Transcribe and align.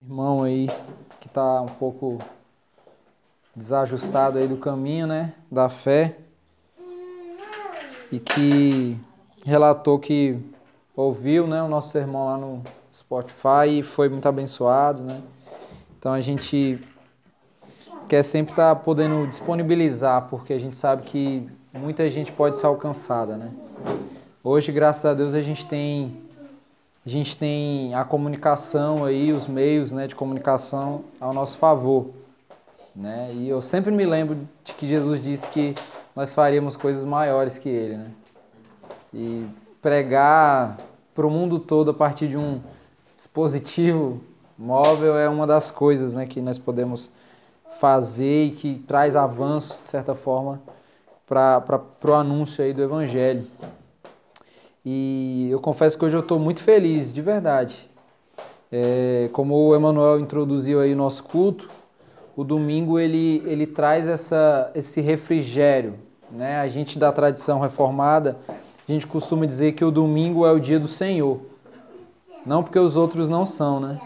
irmão 0.00 0.44
aí 0.44 0.68
que 1.20 1.26
está 1.26 1.60
um 1.60 1.66
pouco 1.66 2.18
desajustado 3.54 4.38
aí 4.38 4.46
do 4.46 4.56
caminho, 4.56 5.06
né, 5.08 5.34
da 5.50 5.68
fé 5.68 6.16
e 8.10 8.20
que 8.20 8.96
relatou 9.44 9.98
que 9.98 10.38
ouviu, 10.94 11.46
né, 11.46 11.62
o 11.62 11.68
nosso 11.68 11.90
sermão 11.90 12.26
lá 12.26 12.36
no 12.36 12.62
Spotify 12.94 13.80
e 13.80 13.82
foi 13.82 14.08
muito 14.08 14.28
abençoado, 14.28 15.02
né? 15.02 15.22
Então 15.98 16.12
a 16.12 16.20
gente 16.20 16.78
quer 18.08 18.22
sempre 18.22 18.52
estar 18.52 18.74
tá 18.74 18.80
podendo 18.80 19.26
disponibilizar, 19.26 20.28
porque 20.28 20.52
a 20.52 20.58
gente 20.58 20.76
sabe 20.76 21.02
que 21.02 21.48
muita 21.72 22.08
gente 22.08 22.32
pode 22.32 22.58
ser 22.58 22.66
alcançada, 22.66 23.36
né? 23.36 23.52
Hoje, 24.42 24.72
graças 24.72 25.04
a 25.04 25.14
Deus, 25.14 25.34
a 25.34 25.42
gente 25.42 25.66
tem 25.66 26.27
a 27.08 27.10
gente 27.10 27.38
tem 27.38 27.94
a 27.94 28.04
comunicação 28.04 29.02
aí, 29.02 29.32
os 29.32 29.46
meios 29.46 29.90
né, 29.90 30.06
de 30.06 30.14
comunicação 30.14 31.04
ao 31.18 31.32
nosso 31.32 31.56
favor. 31.56 32.10
Né? 32.94 33.30
E 33.32 33.48
eu 33.48 33.62
sempre 33.62 33.90
me 33.90 34.04
lembro 34.04 34.36
de 34.62 34.74
que 34.74 34.86
Jesus 34.86 35.18
disse 35.18 35.48
que 35.48 35.74
nós 36.14 36.34
faríamos 36.34 36.76
coisas 36.76 37.06
maiores 37.06 37.56
que 37.56 37.66
Ele. 37.66 37.96
Né? 37.96 38.10
E 39.14 39.46
pregar 39.80 40.76
para 41.14 41.26
o 41.26 41.30
mundo 41.30 41.58
todo 41.58 41.92
a 41.92 41.94
partir 41.94 42.28
de 42.28 42.36
um 42.36 42.60
dispositivo 43.16 44.20
móvel 44.58 45.16
é 45.16 45.30
uma 45.30 45.46
das 45.46 45.70
coisas 45.70 46.12
né, 46.12 46.26
que 46.26 46.42
nós 46.42 46.58
podemos 46.58 47.10
fazer 47.80 48.48
e 48.48 48.50
que 48.50 48.84
traz 48.86 49.16
avanço, 49.16 49.80
de 49.82 49.88
certa 49.88 50.14
forma, 50.14 50.60
para 51.26 51.82
o 52.04 52.12
anúncio 52.12 52.62
aí 52.62 52.74
do 52.74 52.82
Evangelho. 52.82 53.46
E 54.90 55.48
eu 55.50 55.60
confesso 55.60 55.98
que 55.98 56.04
hoje 56.06 56.16
eu 56.16 56.20
estou 56.20 56.38
muito 56.38 56.62
feliz, 56.62 57.12
de 57.12 57.20
verdade. 57.20 57.76
É, 58.72 59.28
como 59.34 59.54
o 59.54 59.74
Emanuel 59.74 60.18
introduziu 60.18 60.80
aí 60.80 60.94
nosso 60.94 61.24
culto, 61.24 61.68
o 62.34 62.42
domingo 62.42 62.98
ele, 62.98 63.42
ele 63.44 63.66
traz 63.66 64.08
essa, 64.08 64.70
esse 64.74 65.02
refrigério. 65.02 65.96
Né? 66.30 66.58
A 66.58 66.68
gente 66.68 66.98
da 66.98 67.12
tradição 67.12 67.60
reformada, 67.60 68.38
a 68.88 68.90
gente 68.90 69.06
costuma 69.06 69.44
dizer 69.44 69.72
que 69.72 69.84
o 69.84 69.90
domingo 69.90 70.46
é 70.46 70.52
o 70.52 70.58
dia 70.58 70.80
do 70.80 70.88
Senhor. 70.88 71.38
Não 72.46 72.62
porque 72.62 72.78
os 72.78 72.96
outros 72.96 73.28
não 73.28 73.44
são, 73.44 73.78
né? 73.78 74.00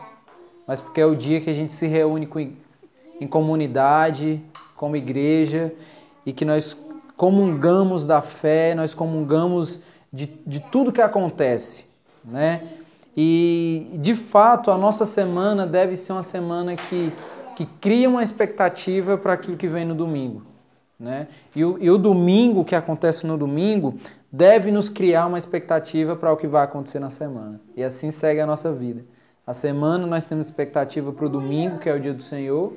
Mas 0.67 0.81
porque 0.81 1.01
é 1.01 1.07
o 1.07 1.15
dia 1.15 1.41
que 1.41 1.49
a 1.49 1.55
gente 1.55 1.73
se 1.73 1.87
reúne 1.87 2.27
com, 2.27 2.41
em 2.41 3.29
comunidade, 3.29 4.43
como 4.75 4.97
igreja, 4.97 5.73
e 6.27 6.33
que 6.33 6.45
nós 6.45 6.77
comungamos 7.17 8.05
da 8.05 8.21
fé, 8.21 8.75
nós 8.75 8.93
comungamos 8.93 9.81
de, 10.13 10.27
de 10.47 10.61
tudo 10.61 10.93
que 10.93 11.01
acontece, 11.01 11.87
né? 12.25 12.63
E 13.17 13.91
de 13.95 14.15
fato 14.15 14.71
a 14.71 14.79
nossa 14.79 15.05
semana 15.05 15.67
deve 15.67 15.97
ser 15.97 16.13
uma 16.13 16.23
semana 16.23 16.77
que, 16.77 17.13
que 17.57 17.67
cria 17.67 18.09
uma 18.09 18.23
expectativa 18.23 19.19
para 19.19 19.35
aquilo 19.35 19.57
que 19.57 19.69
vem 19.69 19.85
no 19.85 19.95
domingo. 19.95 20.43
Né? 20.99 21.27
E, 21.55 21.65
o, 21.65 21.77
e 21.81 21.91
o 21.91 21.99
domingo, 21.99 22.65
que 22.65 22.77
acontece 22.77 23.27
no 23.27 23.37
domingo, 23.37 23.99
deve 24.31 24.71
nos 24.71 24.89
criar 24.89 25.27
uma 25.27 25.37
expectativa 25.37 26.15
para 26.15 26.33
o 26.33 26.37
que 26.37 26.47
vai 26.47 26.65
acontecer 26.65 27.01
na 27.01 27.11
semana. 27.11 27.61
E 27.77 27.83
assim 27.83 28.11
segue 28.11 28.41
a 28.41 28.47
nossa 28.47 28.73
vida. 28.73 29.05
A 29.45 29.53
semana 29.53 30.07
nós 30.07 30.25
temos 30.25 30.47
expectativa 30.47 31.13
para 31.13 31.27
o 31.27 31.29
domingo, 31.29 31.79
que 31.79 31.89
é 31.89 31.95
o 31.95 32.01
dia 32.01 32.15
do 32.15 32.23
Senhor, 32.23 32.73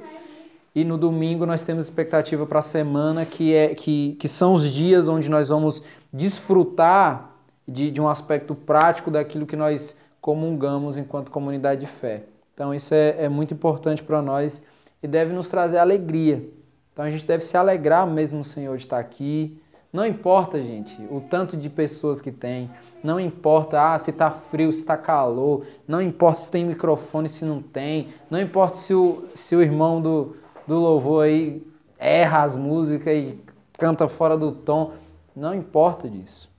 e 0.76 0.84
no 0.84 0.98
domingo 0.98 1.46
nós 1.46 1.64
temos 1.64 1.86
expectativa 1.86 2.46
para 2.46 2.60
a 2.60 2.62
semana, 2.62 3.26
que, 3.26 3.54
é, 3.56 3.74
que, 3.74 4.18
que 4.20 4.28
são 4.28 4.54
os 4.54 4.70
dias 4.70 5.08
onde 5.08 5.30
nós 5.30 5.48
vamos 5.48 5.82
desfrutar 6.12 7.32
de, 7.66 7.90
de 7.90 8.02
um 8.02 8.10
aspecto 8.10 8.54
prático 8.54 9.10
daquilo 9.10 9.46
que 9.46 9.56
nós 9.56 9.96
comungamos 10.20 10.98
enquanto 10.98 11.32
comunidade 11.32 11.82
de 11.82 11.88
fé. 11.88 12.24
Então 12.54 12.74
isso 12.74 12.94
é, 12.94 13.24
é 13.24 13.30
muito 13.30 13.54
importante 13.54 14.04
para 14.04 14.22
nós 14.22 14.62
e 15.02 15.08
deve 15.08 15.34
nos 15.34 15.48
trazer 15.48 15.78
alegria. 15.78 16.44
Então 16.92 17.06
a 17.06 17.10
gente 17.10 17.26
deve 17.26 17.46
se 17.46 17.56
alegrar 17.56 18.06
mesmo 18.06 18.40
no 18.40 18.44
Senhor 18.44 18.76
de 18.76 18.84
estar 18.84 19.00
aqui. 19.00 19.62
Não 19.94 20.06
importa, 20.06 20.62
gente, 20.62 21.02
o 21.10 21.22
tanto 21.22 21.56
de 21.56 21.70
pessoas 21.70 22.20
que 22.20 22.32
tem. 22.32 22.70
Não 23.02 23.18
importa 23.18 23.94
ah, 23.94 24.00
se 24.00 24.10
está 24.10 24.30
frio, 24.30 24.74
se 24.74 24.80
está 24.80 24.98
calor. 24.98 25.66
Não 25.88 26.02
importa 26.02 26.42
se 26.42 26.52
tem 26.52 26.66
microfone, 26.66 27.30
se 27.30 27.46
não 27.46 27.62
tem. 27.62 28.10
Não 28.30 28.42
importa 28.42 28.78
se 28.78 28.94
o, 28.94 29.24
se 29.36 29.56
o 29.56 29.62
irmão 29.62 30.02
do, 30.02 30.36
do 30.68 30.80
louvor 30.80 31.26
aí 31.26 31.62
erra 31.98 32.44
as 32.44 32.56
músicas 32.56 33.14
e 33.14 33.40
canta 33.78 34.08
fora 34.08 34.38
do 34.38 34.52
tom. 34.52 34.94
Não 35.36 35.54
importa 35.54 36.10
disso. 36.10 36.50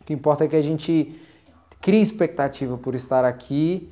O 0.00 0.04
que 0.04 0.12
importa 0.12 0.44
é 0.44 0.48
que 0.48 0.56
a 0.56 0.62
gente 0.62 1.18
crie 1.80 2.00
expectativa 2.00 2.76
por 2.76 2.94
estar 2.94 3.24
aqui 3.24 3.90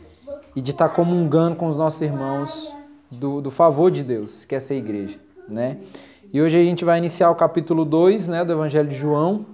e 0.54 0.60
de 0.60 0.70
estar 0.70 0.90
comungando 0.90 1.56
com 1.56 1.66
os 1.66 1.76
nossos 1.76 2.00
irmãos 2.00 2.72
do, 3.10 3.40
do 3.40 3.50
favor 3.50 3.90
de 3.90 4.02
Deus, 4.02 4.44
que 4.44 4.54
é 4.54 4.60
ser 4.60 4.76
igreja, 4.76 5.18
né? 5.48 5.78
E 6.32 6.40
hoje 6.40 6.58
a 6.58 6.64
gente 6.64 6.82
vai 6.82 6.96
iniciar 6.96 7.30
o 7.30 7.34
capítulo 7.34 7.84
2 7.84 8.28
né, 8.28 8.42
do 8.42 8.52
Evangelho 8.52 8.88
de 8.88 8.96
João. 8.96 9.44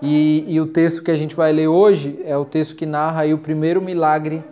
E, 0.00 0.44
e, 0.48 0.60
o 0.60 0.66
texto 0.66 1.00
que 1.00 1.12
a 1.12 1.16
gente 1.16 1.36
vai 1.36 1.52
ler 1.52 1.68
hoje 1.68 2.20
é 2.24 2.36
o 2.36 2.44
texto 2.44 2.74
que 2.74 2.84
narra 2.84 3.24
o 3.32 3.38
primeiro 3.38 3.80
milagre 3.80 4.42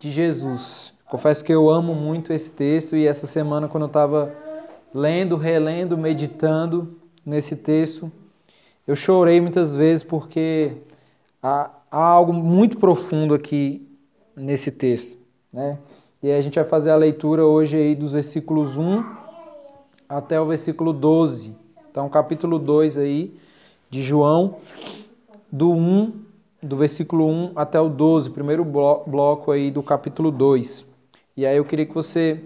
de 0.00 0.10
Jesus. 0.10 0.89
Confesso 1.10 1.44
que 1.44 1.52
eu 1.52 1.68
amo 1.68 1.92
muito 1.92 2.32
esse 2.32 2.52
texto 2.52 2.94
e 2.94 3.04
essa 3.04 3.26
semana, 3.26 3.66
quando 3.66 3.82
eu 3.82 3.88
estava 3.88 4.32
lendo, 4.94 5.34
relendo, 5.34 5.98
meditando 5.98 6.96
nesse 7.26 7.56
texto, 7.56 8.12
eu 8.86 8.94
chorei 8.94 9.40
muitas 9.40 9.74
vezes 9.74 10.04
porque 10.04 10.76
há, 11.42 11.68
há 11.90 12.00
algo 12.00 12.32
muito 12.32 12.78
profundo 12.78 13.34
aqui 13.34 13.84
nesse 14.36 14.70
texto. 14.70 15.16
Né? 15.52 15.78
E 16.22 16.30
a 16.30 16.40
gente 16.40 16.54
vai 16.54 16.64
fazer 16.64 16.92
a 16.92 16.96
leitura 16.96 17.44
hoje 17.44 17.76
aí 17.76 17.96
dos 17.96 18.12
versículos 18.12 18.78
1 18.78 19.04
até 20.08 20.40
o 20.40 20.46
versículo 20.46 20.92
12. 20.92 21.56
Então, 21.90 22.08
capítulo 22.08 22.56
2 22.56 22.98
aí 22.98 23.36
de 23.90 24.00
João, 24.00 24.58
do 25.50 25.72
1, 25.72 26.12
do 26.62 26.76
versículo 26.76 27.26
1 27.26 27.52
até 27.56 27.80
o 27.80 27.88
12, 27.88 28.30
primeiro 28.30 28.64
bloco 28.64 29.50
aí 29.50 29.72
do 29.72 29.82
capítulo 29.82 30.30
2. 30.30 30.88
E 31.36 31.46
aí 31.46 31.56
eu 31.56 31.64
queria 31.64 31.86
que 31.86 31.94
você 31.94 32.42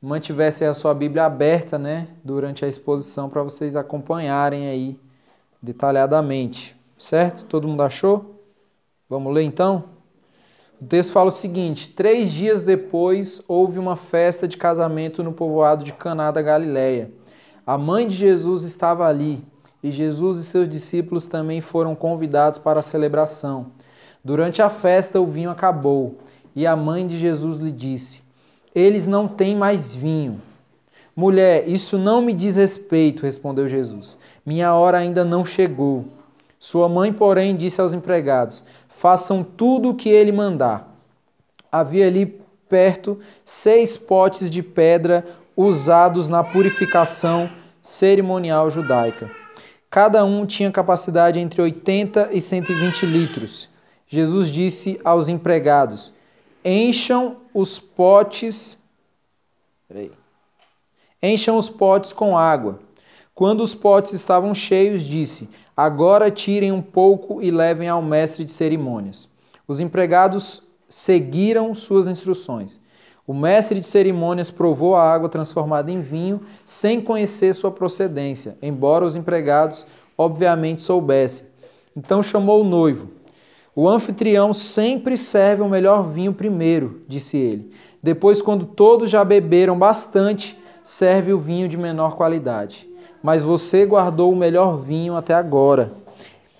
mantivesse 0.00 0.64
a 0.64 0.74
sua 0.74 0.94
Bíblia 0.94 1.24
aberta, 1.24 1.78
né, 1.78 2.08
durante 2.22 2.64
a 2.64 2.68
exposição 2.68 3.28
para 3.28 3.42
vocês 3.42 3.74
acompanharem 3.74 4.68
aí 4.68 5.00
detalhadamente, 5.60 6.76
certo? 6.98 7.44
Todo 7.44 7.66
mundo 7.66 7.82
achou? 7.82 8.42
Vamos 9.08 9.32
ler 9.34 9.42
então? 9.42 9.84
O 10.80 10.84
texto 10.86 11.12
fala 11.12 11.28
o 11.28 11.32
seguinte: 11.32 11.88
Três 11.88 12.32
dias 12.32 12.62
depois 12.62 13.42
houve 13.48 13.78
uma 13.78 13.96
festa 13.96 14.46
de 14.46 14.56
casamento 14.56 15.24
no 15.24 15.32
povoado 15.32 15.84
de 15.84 15.92
Caná 15.92 16.30
da 16.30 16.40
Galileia. 16.40 17.10
A 17.66 17.76
mãe 17.76 18.06
de 18.06 18.14
Jesus 18.14 18.62
estava 18.62 19.06
ali 19.06 19.44
e 19.82 19.90
Jesus 19.90 20.38
e 20.38 20.44
seus 20.44 20.68
discípulos 20.68 21.26
também 21.26 21.60
foram 21.60 21.94
convidados 21.94 22.58
para 22.58 22.80
a 22.80 22.82
celebração. 22.82 23.72
Durante 24.22 24.62
a 24.62 24.68
festa 24.68 25.20
o 25.20 25.26
vinho 25.26 25.50
acabou 25.50 26.18
e 26.58 26.66
a 26.66 26.74
mãe 26.74 27.06
de 27.06 27.16
Jesus 27.16 27.60
lhe 27.60 27.70
disse: 27.70 28.20
Eles 28.74 29.06
não 29.06 29.28
têm 29.28 29.54
mais 29.54 29.94
vinho. 29.94 30.42
Mulher, 31.14 31.68
isso 31.68 31.96
não 31.96 32.20
me 32.20 32.34
diz 32.34 32.56
respeito, 32.56 33.22
respondeu 33.22 33.68
Jesus. 33.68 34.18
Minha 34.44 34.74
hora 34.74 34.98
ainda 34.98 35.24
não 35.24 35.44
chegou. 35.44 36.06
Sua 36.58 36.88
mãe, 36.88 37.12
porém, 37.12 37.54
disse 37.54 37.80
aos 37.80 37.94
empregados: 37.94 38.64
Façam 38.88 39.44
tudo 39.44 39.90
o 39.90 39.94
que 39.94 40.08
ele 40.08 40.32
mandar. 40.32 40.98
Havia 41.70 42.08
ali 42.08 42.40
perto 42.68 43.20
seis 43.44 43.96
potes 43.96 44.50
de 44.50 44.60
pedra 44.60 45.24
usados 45.56 46.28
na 46.28 46.42
purificação 46.42 47.48
cerimonial 47.80 48.68
judaica. 48.68 49.30
Cada 49.88 50.24
um 50.24 50.44
tinha 50.44 50.72
capacidade 50.72 51.38
entre 51.38 51.62
80 51.62 52.30
e 52.32 52.40
120 52.40 53.06
litros. 53.06 53.68
Jesus 54.08 54.50
disse 54.50 55.00
aos 55.04 55.28
empregados: 55.28 56.17
encham 56.64 57.36
os 57.52 57.78
potes. 57.80 58.78
Peraí. 59.86 60.12
Encham 61.22 61.56
os 61.56 61.68
potes 61.68 62.12
com 62.12 62.36
água. 62.36 62.80
Quando 63.34 63.62
os 63.62 63.74
potes 63.74 64.12
estavam 64.12 64.54
cheios, 64.54 65.02
disse: 65.02 65.48
Agora 65.76 66.30
tirem 66.30 66.72
um 66.72 66.82
pouco 66.82 67.40
e 67.42 67.50
levem 67.50 67.88
ao 67.88 68.02
mestre 68.02 68.44
de 68.44 68.50
cerimônias. 68.50 69.28
Os 69.66 69.80
empregados 69.80 70.62
seguiram 70.88 71.74
suas 71.74 72.06
instruções. 72.08 72.80
O 73.26 73.34
mestre 73.34 73.78
de 73.78 73.84
cerimônias 73.84 74.50
provou 74.50 74.96
a 74.96 75.02
água 75.02 75.28
transformada 75.28 75.92
em 75.92 76.00
vinho 76.00 76.40
sem 76.64 77.00
conhecer 77.00 77.54
sua 77.54 77.70
procedência, 77.70 78.56
embora 78.62 79.04
os 79.04 79.16
empregados 79.16 79.84
obviamente 80.16 80.80
soubessem. 80.80 81.46
Então 81.94 82.22
chamou 82.22 82.62
o 82.62 82.64
noivo. 82.64 83.17
O 83.80 83.88
anfitrião 83.88 84.52
sempre 84.52 85.16
serve 85.16 85.62
o 85.62 85.68
melhor 85.68 86.02
vinho 86.02 86.34
primeiro, 86.34 87.02
disse 87.06 87.36
ele. 87.36 87.70
Depois, 88.02 88.42
quando 88.42 88.66
todos 88.66 89.08
já 89.08 89.24
beberam 89.24 89.78
bastante, 89.78 90.58
serve 90.82 91.32
o 91.32 91.38
vinho 91.38 91.68
de 91.68 91.76
menor 91.76 92.16
qualidade. 92.16 92.90
Mas 93.22 93.40
você 93.40 93.86
guardou 93.86 94.32
o 94.32 94.36
melhor 94.36 94.76
vinho 94.76 95.14
até 95.14 95.32
agora. 95.32 95.92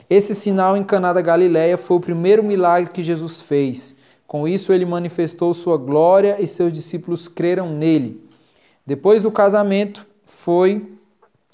Esse 0.08 0.32
sinal 0.32 0.76
em 0.76 0.84
Caná 0.84 1.12
da 1.12 1.20
Galileia 1.20 1.76
foi 1.76 1.96
o 1.96 2.00
primeiro 2.00 2.44
milagre 2.44 2.92
que 2.92 3.02
Jesus 3.02 3.40
fez. 3.40 3.96
Com 4.24 4.46
isso, 4.46 4.72
ele 4.72 4.86
manifestou 4.86 5.52
sua 5.52 5.76
glória 5.76 6.36
e 6.38 6.46
seus 6.46 6.72
discípulos 6.72 7.26
creram 7.26 7.68
nele. 7.68 8.22
Depois 8.86 9.22
do 9.22 9.32
casamento, 9.32 10.06
foi 10.24 10.88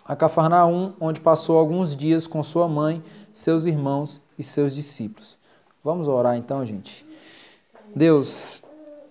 a 0.04 0.14
Cafarnaum, 0.14 0.92
onde 1.00 1.22
passou 1.22 1.56
alguns 1.56 1.96
dias 1.96 2.26
com 2.26 2.42
sua 2.42 2.68
mãe, 2.68 3.02
seus 3.32 3.64
irmãos 3.64 4.20
e 4.38 4.42
seus 4.42 4.74
discípulos. 4.74 5.42
Vamos 5.84 6.08
orar 6.08 6.34
então, 6.34 6.64
gente. 6.64 7.06
Deus, 7.94 8.62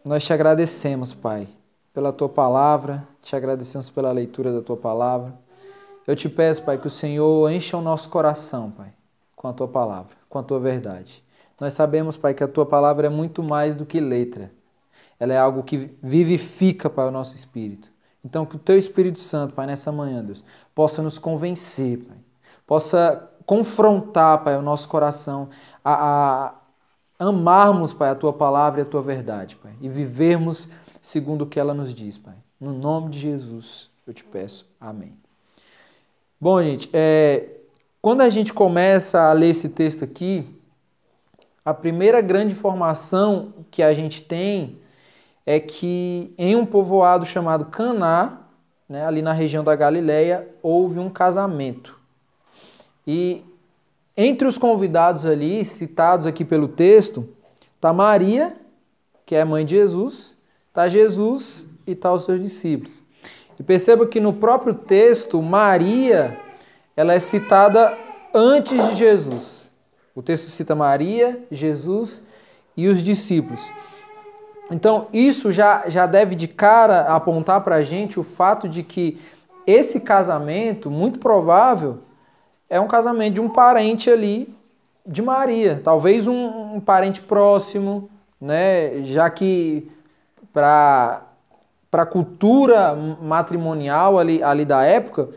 nós 0.04 0.24
te 0.24 0.34
agradecemos, 0.34 1.14
Pai, 1.14 1.48
pela 1.94 2.12
tua 2.12 2.28
palavra, 2.28 3.08
te 3.22 3.36
agradecemos 3.36 3.92
pela 3.92 4.12
leitura 4.12 4.52
da 4.52 4.60
tua 4.60 4.76
palavra. 4.76 5.36
Eu 6.08 6.16
te 6.16 6.28
peço, 6.28 6.64
Pai, 6.64 6.80
que 6.80 6.88
o 6.88 6.90
Senhor 6.90 7.48
encha 7.52 7.78
o 7.78 7.82
nosso 7.82 8.10
coração, 8.10 8.72
Pai, 8.72 8.92
com 9.36 9.48
a 9.48 9.54
tua 9.54 9.68
palavra, 9.68 10.16
com 10.28 10.40
a 10.40 10.44
tua 10.44 10.60
verdade. 10.60 11.24
Nós 11.60 11.76
sabemos, 11.76 12.18
Pai, 12.18 12.34
que 12.34 12.44
a 12.44 12.48
tua 12.48 12.66
palavra 12.66 13.06
é 13.06 13.10
muito 13.10 13.44
mais 13.44 13.76
do 13.76 13.86
que 13.86 14.00
letra. 14.00 14.52
Ela 15.20 15.34
é 15.34 15.38
algo 15.38 15.62
que 15.62 15.96
vivifica, 16.02 16.90
Pai, 16.90 17.08
o 17.08 17.12
nosso 17.12 17.36
espírito. 17.36 17.88
Então, 18.26 18.48
que 18.48 18.56
o 18.56 18.60
teu 18.60 18.78
Espírito 18.78 19.20
Santo, 19.20 19.54
Pai, 19.54 19.68
nessa 19.68 19.92
manhã, 19.92 20.24
Deus, 20.26 20.44
possa 20.74 21.04
nos 21.04 21.20
convencer, 21.20 22.00
Pai, 22.00 22.18
possa 22.66 23.30
confrontar, 23.46 24.44
Pai, 24.44 24.58
o 24.58 24.62
nosso 24.62 24.88
coração 24.88 25.50
a, 25.84 25.94
a 25.94 26.63
amarmos, 27.18 27.94
Pai, 27.94 28.10
a 28.10 28.16
tua 28.16 28.34
palavra 28.34 28.82
e 28.82 28.84
a 28.84 28.86
tua 28.86 29.02
verdade, 29.02 29.56
Pai, 29.56 29.74
e 29.82 29.90
vivermos 29.90 30.70
segundo 31.02 31.44
o 31.44 31.48
que 31.48 31.60
ela 31.60 31.74
nos 31.74 31.94
diz, 31.94 32.18
Pai. 32.18 32.36
No 32.60 32.74
nome 32.74 33.10
de 33.10 33.20
Jesus, 33.20 33.90
eu 34.08 34.14
te 34.14 34.24
peço. 34.24 34.68
Amém. 34.80 35.18
Bom, 36.40 36.62
gente, 36.62 36.90
é, 36.94 37.50
quando 38.02 38.22
a 38.22 38.30
gente 38.30 38.54
começa 38.54 39.22
a 39.22 39.34
ler 39.34 39.50
esse 39.50 39.70
texto 39.70 40.04
aqui, 40.04 40.46
a 41.64 41.74
primeira 41.74 42.22
grande 42.22 42.52
informação 42.52 43.54
que 43.72 43.82
a 43.82 43.94
gente 43.94 44.22
tem 44.22 44.78
é 45.46 45.60
que 45.60 46.34
em 46.38 46.56
um 46.56 46.66
povoado 46.66 47.26
chamado 47.26 47.66
Caná, 47.66 48.42
né, 48.88 49.06
ali 49.06 49.22
na 49.22 49.34
região 49.34 49.64
da 49.64 49.76
Galileia, 49.76 50.48
houve 50.62 51.00
um 51.00 51.10
casamento. 51.10 51.98
E 53.08 53.44
entre 54.16 54.48
os 54.48 54.58
convidados 54.58 55.26
ali, 55.26 55.66
citados 55.66 56.26
aqui 56.26 56.46
pelo 56.46 56.68
texto, 56.68 57.28
está 57.76 57.92
Maria, 57.92 58.56
que 59.26 59.36
é 59.36 59.44
mãe 59.44 59.66
de 59.66 59.76
Jesus, 59.76 60.38
está 60.68 60.88
Jesus 60.88 61.66
e 61.88 61.92
está 61.92 62.14
os 62.14 62.24
seus 62.24 62.42
discípulos. 62.42 63.02
E 63.60 63.64
perceba 63.64 64.06
que 64.06 64.20
no 64.20 64.34
próprio 64.34 64.74
texto, 64.74 65.42
Maria, 65.42 66.38
ela 66.96 67.14
é 67.14 67.20
citada 67.20 67.98
antes 68.34 68.90
de 68.90 68.96
Jesus. 68.96 69.64
O 70.16 70.22
texto 70.22 70.48
cita 70.48 70.76
Maria, 70.76 71.44
Jesus 71.52 72.22
e 72.78 72.88
os 72.88 73.02
discípulos. 73.02 73.62
Então, 74.72 75.08
isso 75.12 75.52
já, 75.52 75.84
já 75.88 76.06
deve 76.06 76.36
de 76.36 76.48
cara 76.48 77.02
apontar 77.02 77.62
para 77.62 77.76
a 77.76 77.82
gente 77.82 78.20
o 78.20 78.24
fato 78.24 78.68
de 78.68 78.82
que 78.84 79.20
esse 79.66 80.00
casamento, 80.00 80.90
muito 80.90 81.20
provável, 81.20 82.00
é 82.74 82.80
um 82.80 82.88
casamento 82.88 83.36
de 83.36 83.42
um 83.42 83.48
parente 83.48 84.10
ali 84.10 84.52
de 85.06 85.22
Maria, 85.22 85.80
talvez 85.84 86.26
um, 86.26 86.76
um 86.78 86.80
parente 86.80 87.22
próximo, 87.22 88.10
né? 88.42 89.04
já 89.04 89.30
que 89.30 89.92
para 90.52 91.22
a 91.92 92.06
cultura 92.06 92.96
matrimonial 93.22 94.18
ali, 94.18 94.42
ali 94.42 94.66
da 94.66 94.82
época, 94.82 95.30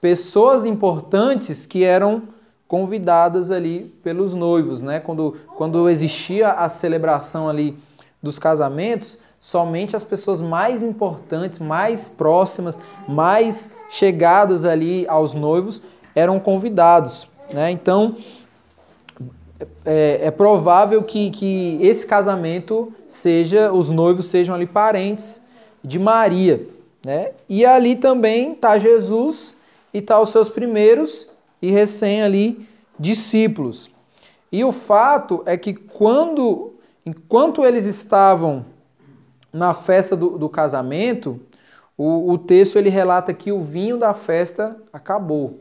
pessoas 0.00 0.64
importantes 0.64 1.66
que 1.66 1.82
eram 1.82 2.22
convidadas 2.68 3.50
ali 3.50 3.92
pelos 4.04 4.32
noivos, 4.32 4.80
né? 4.80 5.00
Quando, 5.00 5.36
quando 5.56 5.88
existia 5.88 6.50
a 6.50 6.68
celebração 6.68 7.48
ali 7.48 7.76
dos 8.22 8.38
casamentos, 8.38 9.18
somente 9.40 9.96
as 9.96 10.04
pessoas 10.04 10.40
mais 10.40 10.80
importantes, 10.82 11.58
mais 11.58 12.06
próximas, 12.06 12.78
mais 13.08 13.68
chegadas 13.90 14.64
ali 14.64 15.06
aos 15.08 15.34
noivos 15.34 15.82
eram 16.14 16.38
convidados, 16.38 17.28
né? 17.52 17.70
Então 17.70 18.16
é, 19.84 20.20
é 20.22 20.30
provável 20.30 21.02
que, 21.02 21.30
que 21.30 21.78
esse 21.80 22.06
casamento 22.06 22.92
seja, 23.08 23.72
os 23.72 23.90
noivos 23.90 24.26
sejam 24.26 24.54
ali 24.54 24.66
parentes 24.66 25.40
de 25.82 25.98
Maria, 25.98 26.66
né? 27.04 27.32
E 27.48 27.64
ali 27.64 27.96
também 27.96 28.52
está 28.52 28.78
Jesus 28.78 29.56
e 29.92 29.98
está 29.98 30.20
os 30.20 30.30
seus 30.30 30.48
primeiros 30.48 31.26
e 31.60 31.70
recém 31.70 32.22
ali 32.22 32.66
discípulos. 32.98 33.90
E 34.50 34.64
o 34.64 34.72
fato 34.72 35.42
é 35.46 35.56
que 35.56 35.74
quando, 35.74 36.74
enquanto 37.04 37.64
eles 37.64 37.86
estavam 37.86 38.64
na 39.52 39.74
festa 39.74 40.16
do, 40.16 40.38
do 40.38 40.48
casamento, 40.48 41.40
o, 41.96 42.32
o 42.32 42.38
texto 42.38 42.76
ele 42.76 42.88
relata 42.88 43.32
que 43.32 43.52
o 43.52 43.60
vinho 43.60 43.96
da 43.96 44.14
festa 44.14 44.76
acabou. 44.92 45.60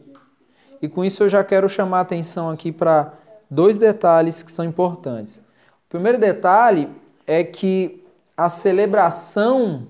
E 0.84 0.90
com 0.90 1.06
isso 1.06 1.24
eu 1.24 1.30
já 1.30 1.42
quero 1.46 1.70
chamar 1.70 2.00
a 2.00 2.02
atenção 2.02 2.50
aqui 2.50 2.70
para 2.70 3.14
dois 3.50 3.78
detalhes 3.78 4.44
que 4.44 4.52
são 4.52 4.66
importantes. 4.66 5.38
O 5.38 5.90
primeiro 5.90 6.18
detalhe 6.18 6.90
é 7.26 7.42
que 7.42 8.04
a 8.36 8.50
celebração 8.50 9.88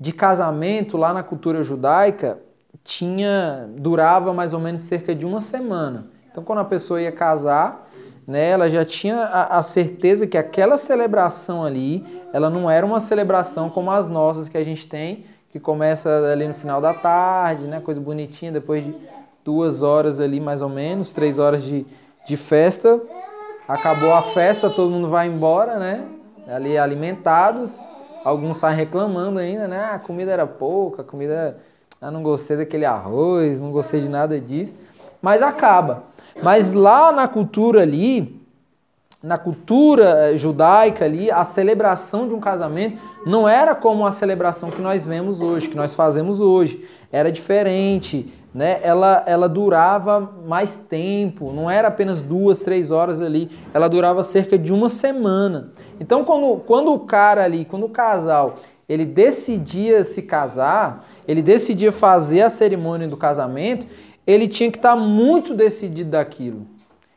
de 0.00 0.14
casamento 0.14 0.96
lá 0.96 1.12
na 1.12 1.22
cultura 1.22 1.62
judaica 1.62 2.38
tinha 2.82 3.68
durava 3.76 4.32
mais 4.32 4.54
ou 4.54 4.58
menos 4.58 4.80
cerca 4.80 5.14
de 5.14 5.26
uma 5.26 5.42
semana. 5.42 6.06
Então, 6.30 6.42
quando 6.42 6.60
a 6.60 6.64
pessoa 6.64 7.02
ia 7.02 7.12
casar, 7.12 7.86
né, 8.26 8.48
ela 8.48 8.70
já 8.70 8.86
tinha 8.86 9.18
a, 9.18 9.58
a, 9.58 9.62
certeza 9.62 10.26
que 10.26 10.38
aquela 10.38 10.78
celebração 10.78 11.62
ali, 11.62 12.22
ela 12.32 12.48
não 12.48 12.70
era 12.70 12.86
uma 12.86 13.00
celebração 13.00 13.68
como 13.68 13.90
as 13.90 14.08
nossas 14.08 14.48
que 14.48 14.56
a 14.56 14.64
gente 14.64 14.86
tem, 14.86 15.26
que 15.52 15.60
começa 15.60 16.08
ali 16.32 16.48
no 16.48 16.54
final 16.54 16.80
da 16.80 16.94
tarde, 16.94 17.66
né, 17.66 17.80
coisa 17.80 18.00
bonitinha, 18.00 18.50
depois 18.50 18.82
de 18.82 18.94
duas 19.46 19.80
horas 19.80 20.18
ali 20.18 20.40
mais 20.40 20.60
ou 20.60 20.68
menos, 20.68 21.12
três 21.12 21.38
horas 21.38 21.62
de, 21.62 21.86
de 22.26 22.36
festa, 22.36 23.00
acabou 23.68 24.12
a 24.12 24.20
festa, 24.20 24.68
todo 24.68 24.90
mundo 24.90 25.08
vai 25.08 25.28
embora, 25.28 25.78
né, 25.78 26.04
ali 26.48 26.76
alimentados, 26.76 27.80
alguns 28.24 28.56
saem 28.56 28.76
reclamando 28.76 29.38
ainda, 29.38 29.68
né, 29.68 29.78
ah, 29.78 29.94
a 29.94 29.98
comida 30.00 30.32
era 30.32 30.48
pouca, 30.48 31.02
a 31.02 31.04
comida 31.04 31.58
ah, 32.02 32.10
não 32.10 32.24
gostei 32.24 32.56
daquele 32.56 32.84
arroz, 32.84 33.60
não 33.60 33.70
gostei 33.70 34.00
de 34.00 34.08
nada 34.08 34.40
disso. 34.40 34.74
Mas 35.22 35.42
acaba. 35.42 36.02
Mas 36.42 36.72
lá 36.72 37.12
na 37.12 37.26
cultura 37.26 37.82
ali, 37.82 38.44
na 39.22 39.38
cultura 39.38 40.32
eh, 40.32 40.36
judaica 40.36 41.04
ali, 41.04 41.30
a 41.30 41.42
celebração 41.42 42.28
de 42.28 42.34
um 42.34 42.40
casamento 42.40 43.00
não 43.24 43.48
era 43.48 43.74
como 43.74 44.06
a 44.06 44.10
celebração 44.10 44.70
que 44.70 44.80
nós 44.80 45.06
vemos 45.06 45.40
hoje, 45.40 45.68
que 45.68 45.76
nós 45.76 45.94
fazemos 45.94 46.38
hoje. 46.38 46.86
Era 47.10 47.32
diferente, 47.32 48.30
né? 48.56 48.80
Ela, 48.82 49.22
ela 49.26 49.50
durava 49.50 50.18
mais 50.46 50.76
tempo, 50.76 51.52
não 51.52 51.70
era 51.70 51.88
apenas 51.88 52.22
duas, 52.22 52.60
três 52.60 52.90
horas 52.90 53.20
ali, 53.20 53.50
ela 53.74 53.86
durava 53.86 54.22
cerca 54.22 54.56
de 54.56 54.72
uma 54.72 54.88
semana. 54.88 55.72
Então, 56.00 56.24
quando, 56.24 56.56
quando 56.60 56.90
o 56.90 57.00
cara 57.00 57.44
ali, 57.44 57.66
quando 57.66 57.84
o 57.84 57.90
casal, 57.90 58.56
ele 58.88 59.04
decidia 59.04 60.02
se 60.04 60.22
casar, 60.22 61.06
ele 61.28 61.42
decidia 61.42 61.92
fazer 61.92 62.40
a 62.40 62.48
cerimônia 62.48 63.06
do 63.06 63.14
casamento, 63.14 63.86
ele 64.26 64.48
tinha 64.48 64.70
que 64.70 64.78
estar 64.78 64.96
muito 64.96 65.52
decidido 65.52 66.12
daquilo. 66.12 66.66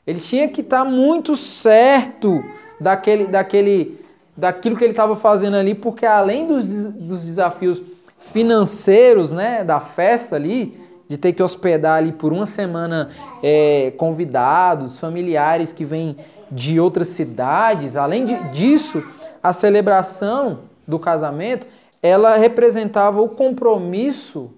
Ele 0.05 0.19
tinha 0.19 0.50
que 0.50 0.60
estar 0.60 0.84
muito 0.84 1.38
certo 1.38 2.43
daquele, 2.81 3.27
daquele, 3.27 4.01
daquilo 4.36 4.75
que 4.75 4.84
ele 4.84 4.91
estava 4.91 5.15
fazendo 5.15 5.55
ali, 5.55 5.74
porque 5.74 6.05
além 6.05 6.46
dos, 6.46 6.65
dos 6.65 7.24
desafios 7.24 7.81
financeiros 8.19 9.31
né, 9.31 9.63
da 9.63 9.79
festa 9.79 10.36
ali, 10.36 10.88
de 11.09 11.17
ter 11.17 11.33
que 11.33 11.43
hospedar 11.43 11.97
ali 11.97 12.13
por 12.13 12.31
uma 12.31 12.45
semana 12.45 13.09
é, 13.43 13.91
convidados, 13.97 14.99
familiares 14.99 15.73
que 15.73 15.83
vêm 15.83 16.15
de 16.51 16.79
outras 16.79 17.09
cidades, 17.09 17.97
além 17.97 18.25
de, 18.25 18.35
disso, 18.51 19.03
a 19.41 19.51
celebração 19.51 20.59
do 20.87 20.99
casamento 20.99 21.67
ela 22.01 22.37
representava 22.37 23.21
o 23.21 23.29
compromisso 23.29 24.51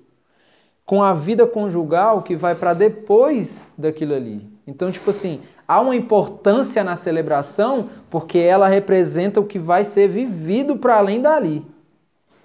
com 0.85 1.01
a 1.01 1.13
vida 1.13 1.47
conjugal 1.47 2.21
que 2.21 2.35
vai 2.35 2.53
para 2.53 2.73
depois 2.73 3.73
daquilo 3.77 4.13
ali. 4.13 4.47
Então, 4.67 4.91
tipo 4.91 5.09
assim, 5.09 5.41
há 5.67 5.79
uma 5.79 5.95
importância 5.95 6.83
na 6.83 6.95
celebração 6.95 7.89
porque 8.09 8.37
ela 8.37 8.67
representa 8.67 9.39
o 9.39 9.45
que 9.45 9.57
vai 9.57 9.83
ser 9.83 10.07
vivido 10.07 10.75
para 10.77 10.97
além 10.97 11.21
dali. 11.21 11.65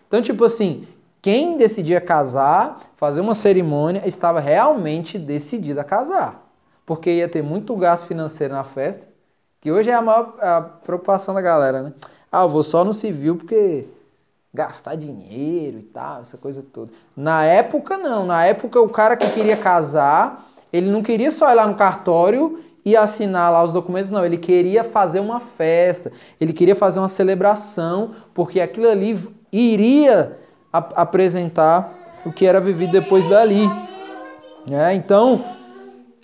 Então, 0.06 0.22
tipo 0.22 0.44
assim, 0.44 0.86
quem 1.26 1.56
decidia 1.56 2.00
casar, 2.00 2.92
fazer 2.96 3.20
uma 3.20 3.34
cerimônia, 3.34 4.06
estava 4.06 4.38
realmente 4.38 5.18
decidido 5.18 5.80
a 5.80 5.82
casar. 5.82 6.48
Porque 6.86 7.10
ia 7.10 7.28
ter 7.28 7.42
muito 7.42 7.74
gasto 7.74 8.06
financeiro 8.06 8.54
na 8.54 8.62
festa, 8.62 9.08
que 9.60 9.72
hoje 9.72 9.90
é 9.90 9.94
a 9.94 10.00
maior 10.00 10.36
a 10.40 10.60
preocupação 10.60 11.34
da 11.34 11.40
galera, 11.40 11.82
né? 11.82 11.92
Ah, 12.30 12.44
eu 12.44 12.48
vou 12.48 12.62
só 12.62 12.84
no 12.84 12.94
civil 12.94 13.34
porque 13.34 13.88
gastar 14.54 14.94
dinheiro 14.94 15.80
e 15.80 15.82
tal, 15.82 16.20
essa 16.20 16.38
coisa 16.38 16.64
toda. 16.72 16.92
Na 17.16 17.42
época, 17.42 17.98
não. 17.98 18.24
Na 18.24 18.46
época, 18.46 18.80
o 18.80 18.88
cara 18.88 19.16
que 19.16 19.28
queria 19.30 19.56
casar, 19.56 20.48
ele 20.72 20.88
não 20.88 21.02
queria 21.02 21.32
só 21.32 21.50
ir 21.50 21.54
lá 21.56 21.66
no 21.66 21.74
cartório 21.74 22.60
e 22.84 22.96
assinar 22.96 23.50
lá 23.50 23.64
os 23.64 23.72
documentos, 23.72 24.10
não, 24.10 24.24
ele 24.24 24.38
queria 24.38 24.84
fazer 24.84 25.18
uma 25.18 25.40
festa, 25.40 26.12
ele 26.40 26.52
queria 26.52 26.76
fazer 26.76 27.00
uma 27.00 27.08
celebração, 27.08 28.14
porque 28.32 28.60
aquilo 28.60 28.88
ali 28.88 29.18
iria 29.50 30.45
apresentar 30.78 32.20
o 32.24 32.32
que 32.32 32.46
era 32.46 32.60
vivido 32.60 32.92
depois 32.92 33.28
dali. 33.28 33.68
É, 34.70 34.94
então, 34.94 35.44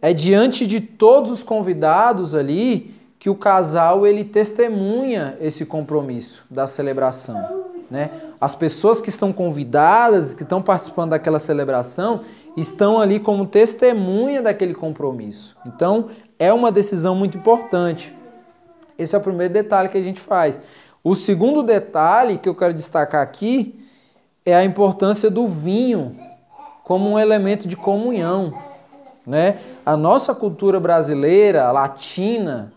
é 0.00 0.12
diante 0.12 0.66
de 0.66 0.80
todos 0.80 1.30
os 1.30 1.42
convidados 1.42 2.34
ali 2.34 2.94
que 3.18 3.30
o 3.30 3.36
casal 3.36 4.04
ele 4.04 4.24
testemunha 4.24 5.36
esse 5.40 5.64
compromisso 5.64 6.44
da 6.50 6.66
celebração. 6.66 7.72
Né? 7.88 8.10
As 8.40 8.56
pessoas 8.56 9.00
que 9.00 9.10
estão 9.10 9.32
convidadas, 9.32 10.34
que 10.34 10.42
estão 10.42 10.60
participando 10.60 11.10
daquela 11.10 11.38
celebração, 11.38 12.22
estão 12.56 13.00
ali 13.00 13.20
como 13.20 13.46
testemunha 13.46 14.42
daquele 14.42 14.74
compromisso. 14.74 15.56
Então, 15.64 16.08
é 16.36 16.52
uma 16.52 16.72
decisão 16.72 17.14
muito 17.14 17.38
importante. 17.38 18.12
Esse 18.98 19.14
é 19.14 19.18
o 19.18 19.22
primeiro 19.22 19.54
detalhe 19.54 19.88
que 19.88 19.98
a 19.98 20.02
gente 20.02 20.20
faz. 20.20 20.58
O 21.04 21.14
segundo 21.14 21.62
detalhe 21.62 22.38
que 22.38 22.48
eu 22.48 22.54
quero 22.54 22.74
destacar 22.74 23.22
aqui 23.22 23.81
é 24.44 24.54
a 24.54 24.64
importância 24.64 25.30
do 25.30 25.46
vinho 25.46 26.16
como 26.84 27.10
um 27.10 27.18
elemento 27.18 27.68
de 27.68 27.76
comunhão. 27.76 28.52
Né? 29.26 29.60
A 29.86 29.96
nossa 29.96 30.34
cultura 30.34 30.80
brasileira, 30.80 31.70
latina, 31.70 32.72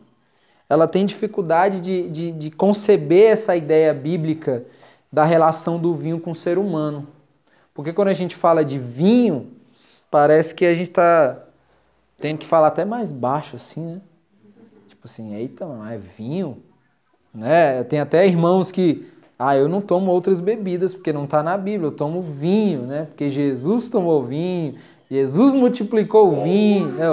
ela 0.70 0.88
tem 0.88 1.06
dificuldade 1.06 1.80
de, 1.80 2.10
de, 2.10 2.32
de 2.32 2.52
conceber 2.52 3.32
essa 3.32 3.56
ideia 3.56 3.94
bíblica 3.94 4.66
da 5.12 5.24
relação 5.24 5.80
do 5.80 5.94
vinho 5.94 6.20
com 6.20 6.32
o 6.32 6.36
ser 6.36 6.58
humano. 6.58 7.08
Porque 7.74 7.94
quando 7.94 8.10
a 8.10 8.14
gente 8.14 8.36
fala 8.36 8.64
de 8.64 8.80
vinho, 8.80 9.52
parece 10.10 10.54
que 10.54 10.66
a 10.66 10.74
gente 10.74 10.90
está 10.90 11.40
tendo 12.20 12.38
que 12.38 12.46
falar 12.46 12.68
até 12.68 12.86
mais 12.86 13.12
baixo, 13.12 13.56
assim, 13.56 13.86
né? 13.86 14.02
Tipo 14.88 15.08
assim, 15.08 15.36
eita, 15.36 15.66
mas 15.66 15.94
é 15.94 15.98
vinho? 15.98 16.64
Né? 17.34 17.84
Tem 17.84 18.00
até 18.00 18.26
irmãos 18.26 18.72
que 18.72 19.12
ah, 19.38 19.58
eu 19.58 19.68
não 19.68 19.82
tomo 19.82 20.12
outras 20.12 20.40
bebidas 20.40 20.94
porque 20.94 21.12
não 21.12 21.26
está 21.26 21.44
na 21.44 21.58
Bíblia, 21.58 21.88
eu 21.88 21.92
tomo 21.92 22.22
vinho, 22.22 22.84
né? 22.84 23.06
Porque 23.06 23.30
Jesus 23.30 23.90
tomou 23.90 24.24
vinho, 24.24 24.76
Jesus 25.12 25.54
multiplicou 25.54 26.32
o 26.32 26.44
vinho, 26.44 26.88
né? 26.94 27.06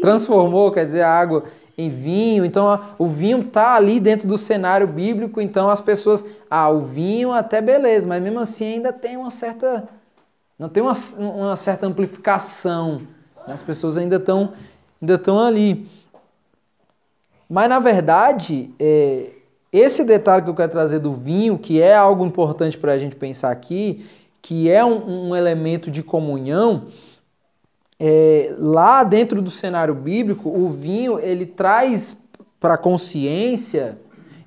transformou, 0.00 0.72
quer 0.72 0.84
dizer, 0.84 1.02
a 1.02 1.10
água 1.10 1.44
em 1.78 1.88
vinho. 1.88 2.44
Então, 2.44 2.80
o 2.98 3.06
vinho 3.06 3.40
está 3.40 3.74
ali 3.74 4.00
dentro 4.00 4.26
do 4.26 4.36
cenário 4.36 4.86
bíblico, 4.86 5.40
então 5.40 5.68
as 5.68 5.80
pessoas, 5.80 6.24
ah, 6.50 6.68
o 6.68 6.80
vinho 6.80 7.32
até 7.32 7.60
beleza, 7.60 8.08
mas 8.08 8.22
mesmo 8.22 8.40
assim 8.40 8.74
ainda 8.74 8.92
tem 8.92 9.16
uma 9.16 9.30
certa, 9.30 9.88
não 10.58 10.68
tem 10.68 10.82
uma, 10.82 10.92
uma 11.18 11.56
certa 11.56 11.86
amplificação. 11.86 13.02
Né? 13.46 13.54
As 13.54 13.62
pessoas 13.62 13.96
ainda 13.96 14.16
estão 14.16 14.52
ainda 15.00 15.14
estão 15.14 15.38
ali. 15.38 15.88
Mas 17.48 17.68
na 17.68 17.78
verdade, 17.78 18.70
é, 18.80 19.30
esse 19.72 20.04
detalhe 20.04 20.42
que 20.42 20.50
eu 20.50 20.54
quero 20.54 20.72
trazer 20.72 20.98
do 20.98 21.12
vinho, 21.12 21.58
que 21.58 21.80
é 21.80 21.94
algo 21.96 22.24
importante 22.24 22.78
para 22.78 22.92
a 22.92 22.98
gente 22.98 23.16
pensar 23.16 23.50
aqui, 23.50 24.06
que 24.40 24.70
é 24.70 24.84
um, 24.84 25.30
um 25.30 25.36
elemento 25.36 25.90
de 25.90 26.02
comunhão, 26.02 26.86
é, 27.98 28.54
lá 28.58 29.02
dentro 29.02 29.42
do 29.42 29.50
cenário 29.50 29.94
bíblico, 29.94 30.48
o 30.48 30.68
vinho 30.68 31.18
ele 31.18 31.46
traz 31.46 32.16
para 32.60 32.74
a 32.74 32.78
consciência, 32.78 33.98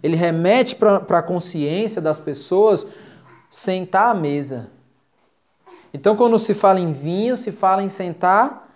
ele 0.01 0.15
remete 0.15 0.75
para 0.75 1.19
a 1.19 1.23
consciência 1.23 2.01
das 2.01 2.19
pessoas 2.19 2.87
sentar 3.49 4.11
à 4.11 4.13
mesa. 4.13 4.69
Então, 5.93 6.15
quando 6.15 6.37
se 6.37 6.53
fala 6.53 6.79
em 6.79 6.93
vinho, 6.93 7.35
se 7.35 7.51
fala 7.51 7.83
em 7.83 7.89
sentar 7.89 8.69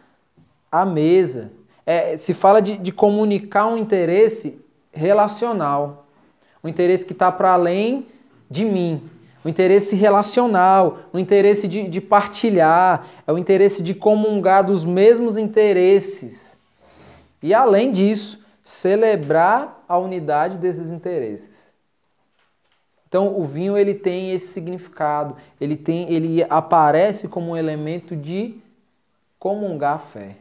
à 0.71 0.83
mesa. 0.85 1.51
É, 1.85 2.17
se 2.17 2.33
fala 2.33 2.61
de, 2.61 2.77
de 2.77 2.91
comunicar 2.91 3.67
um 3.67 3.77
interesse 3.77 4.59
relacional 4.91 6.02
um 6.63 6.69
interesse 6.69 7.05
que 7.05 7.13
está 7.13 7.31
para 7.31 7.51
além 7.51 8.07
de 8.49 8.63
mim, 8.63 9.09
um 9.43 9.49
interesse 9.49 9.95
relacional, 9.95 10.99
um 11.13 11.19
interesse 11.19 11.67
de, 11.67 11.87
de 11.89 11.99
partilhar, 11.99 13.07
é 13.27 13.33
o 13.33 13.37
interesse 13.37 13.83
de 13.83 13.93
comungar 13.93 14.63
dos 14.63 14.85
mesmos 14.85 15.37
interesses. 15.37 16.55
E 17.41 17.53
além 17.53 17.91
disso, 17.91 18.39
celebrar 18.63 19.83
a 19.87 19.97
unidade 19.97 20.57
desses 20.57 20.89
interesses. 20.89 21.73
Então, 23.07 23.37
o 23.37 23.43
vinho 23.43 23.77
ele 23.77 23.93
tem 23.93 24.31
esse 24.31 24.47
significado, 24.47 25.35
ele 25.59 25.75
tem, 25.75 26.11
ele 26.11 26.43
aparece 26.49 27.27
como 27.27 27.51
um 27.51 27.57
elemento 27.57 28.15
de 28.15 28.55
comungar 29.37 29.95
a 29.95 29.99
fé. 29.99 30.37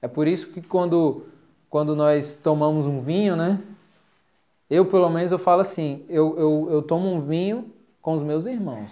É 0.00 0.06
por 0.06 0.28
isso 0.28 0.48
que 0.48 0.60
quando, 0.60 1.26
quando 1.70 1.96
nós 1.96 2.32
tomamos 2.32 2.86
um 2.86 3.00
vinho, 3.00 3.34
né, 3.34 3.58
eu, 4.74 4.86
pelo 4.86 5.10
menos, 5.10 5.30
eu 5.30 5.38
falo 5.38 5.60
assim, 5.60 6.02
eu, 6.08 6.34
eu, 6.38 6.68
eu 6.70 6.82
tomo 6.82 7.12
um 7.12 7.20
vinho 7.20 7.66
com 8.00 8.14
os 8.14 8.22
meus 8.22 8.46
irmãos. 8.46 8.90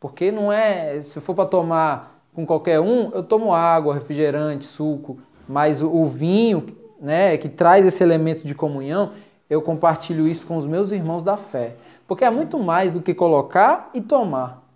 Porque 0.00 0.32
não 0.32 0.52
é, 0.52 1.00
se 1.00 1.20
for 1.20 1.32
para 1.32 1.46
tomar 1.46 2.26
com 2.34 2.44
qualquer 2.44 2.80
um, 2.80 3.12
eu 3.12 3.22
tomo 3.22 3.54
água, 3.54 3.94
refrigerante, 3.94 4.64
suco, 4.64 5.18
mas 5.48 5.80
o, 5.80 5.88
o 5.88 6.06
vinho, 6.06 6.76
né, 7.00 7.36
que 7.36 7.48
traz 7.48 7.86
esse 7.86 8.02
elemento 8.02 8.44
de 8.44 8.52
comunhão, 8.52 9.12
eu 9.48 9.62
compartilho 9.62 10.26
isso 10.26 10.44
com 10.44 10.56
os 10.56 10.66
meus 10.66 10.90
irmãos 10.90 11.22
da 11.22 11.36
fé. 11.36 11.76
Porque 12.08 12.24
é 12.24 12.30
muito 12.30 12.58
mais 12.58 12.90
do 12.90 13.00
que 13.00 13.14
colocar 13.14 13.90
e 13.94 14.00
tomar. 14.00 14.66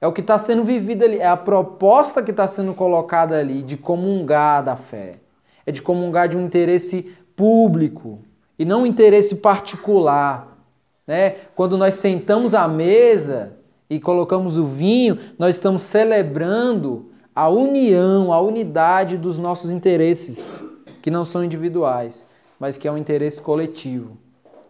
É 0.00 0.06
o 0.06 0.14
que 0.14 0.22
está 0.22 0.38
sendo 0.38 0.64
vivido 0.64 1.04
ali, 1.04 1.18
é 1.18 1.28
a 1.28 1.36
proposta 1.36 2.22
que 2.22 2.30
está 2.30 2.46
sendo 2.46 2.72
colocada 2.72 3.38
ali 3.38 3.62
de 3.62 3.76
comungar 3.76 4.64
da 4.64 4.76
fé. 4.76 5.18
É 5.66 5.72
de 5.72 5.82
comungar 5.82 6.26
de 6.26 6.38
um 6.38 6.46
interesse 6.46 7.14
público, 7.36 8.20
e 8.58 8.64
não 8.64 8.82
um 8.82 8.86
interesse 8.86 9.36
particular. 9.36 10.58
Né? 11.06 11.36
Quando 11.54 11.78
nós 11.78 11.94
sentamos 11.94 12.54
à 12.54 12.66
mesa 12.66 13.56
e 13.88 14.00
colocamos 14.00 14.58
o 14.58 14.64
vinho, 14.64 15.18
nós 15.38 15.54
estamos 15.54 15.82
celebrando 15.82 17.10
a 17.34 17.48
união, 17.48 18.32
a 18.32 18.40
unidade 18.40 19.16
dos 19.16 19.38
nossos 19.38 19.70
interesses, 19.70 20.64
que 21.00 21.10
não 21.10 21.24
são 21.24 21.44
individuais, 21.44 22.26
mas 22.58 22.76
que 22.76 22.88
é 22.88 22.92
um 22.92 22.98
interesse 22.98 23.40
coletivo. 23.40 24.18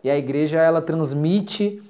E 0.05 0.11
a 0.11 0.17
igreja 0.17 0.61
ela 0.61 0.83
transmite 0.83 1.83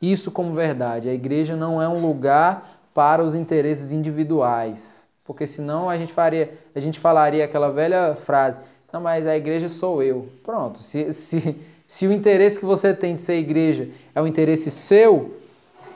isso 0.00 0.30
como 0.30 0.52
verdade. 0.52 1.08
A 1.08 1.14
igreja 1.14 1.56
não 1.56 1.80
é 1.80 1.88
um 1.88 2.00
lugar 2.06 2.80
para 2.94 3.24
os 3.24 3.34
interesses 3.34 3.92
individuais, 3.92 5.06
porque 5.24 5.46
senão 5.46 5.88
a 5.88 5.96
gente 5.96 6.12
faria, 6.12 6.52
a 6.74 6.80
gente 6.80 6.98
falaria 6.98 7.44
aquela 7.44 7.70
velha 7.70 8.14
frase: 8.14 8.60
não, 8.92 9.00
mas 9.00 9.26
a 9.26 9.36
igreja 9.36 9.68
sou 9.68 10.02
eu. 10.02 10.28
Pronto. 10.42 10.82
Se, 10.82 11.12
se, 11.12 11.56
se 11.86 12.06
o 12.06 12.12
interesse 12.12 12.58
que 12.58 12.64
você 12.64 12.92
tem 12.92 13.14
de 13.14 13.20
ser 13.20 13.38
igreja 13.38 13.88
é 14.14 14.20
um 14.20 14.26
interesse 14.26 14.70
seu, 14.70 15.36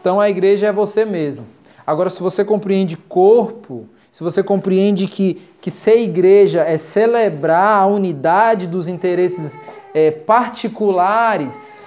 então 0.01 0.21
a 0.21 0.29
igreja 0.29 0.69
é 0.69 0.73
você 0.73 1.05
mesmo. 1.05 1.47
Agora, 1.87 2.09
se 2.09 2.23
você 2.23 2.45
compreende 2.45 2.97
corpo, 2.97 3.89
se 4.11 4.23
você 4.23 4.43
compreende 4.43 5.07
que, 5.07 5.43
que 5.61 5.71
ser 5.71 6.01
igreja 6.01 6.63
é 6.63 6.77
celebrar 6.77 7.83
a 7.83 7.87
unidade 7.87 8.67
dos 8.67 8.87
interesses 8.87 9.59
é, 9.93 10.11
particulares, 10.11 11.85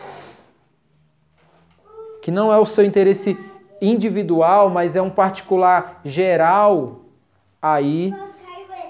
que 2.22 2.30
não 2.30 2.52
é 2.52 2.58
o 2.58 2.66
seu 2.66 2.84
interesse 2.84 3.38
individual, 3.82 4.70
mas 4.70 4.96
é 4.96 5.02
um 5.02 5.10
particular 5.10 6.02
geral, 6.04 7.02
aí 7.62 8.14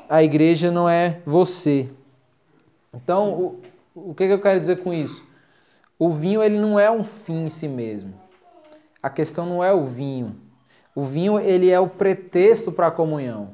a 0.10 0.24
igreja 0.24 0.72
não 0.72 0.90
é 0.90 1.20
você. 1.26 1.88
Então, 2.94 3.34
o, 3.34 3.62
o 4.10 4.14
que, 4.14 4.28
que 4.28 4.34
eu 4.34 4.42
quero 4.42 4.60
dizer 4.60 4.84
com 4.84 4.94
isso? 4.94 5.24
O 6.00 6.10
vinho 6.10 6.44
ele 6.44 6.60
não 6.60 6.80
é 6.80 6.92
um 6.92 7.04
fim 7.04 7.46
em 7.46 7.50
si 7.50 7.68
mesmo. 7.68 8.14
A 9.02 9.10
questão 9.10 9.46
não 9.46 9.64
é 9.64 9.74
o 9.74 9.84
vinho. 9.84 10.36
O 10.96 11.04
vinho 11.04 11.40
ele 11.40 11.70
é 11.70 11.80
o 11.80 11.88
pretexto 11.88 12.72
para 12.72 12.88
a 12.88 12.92
comunhão. 12.92 13.50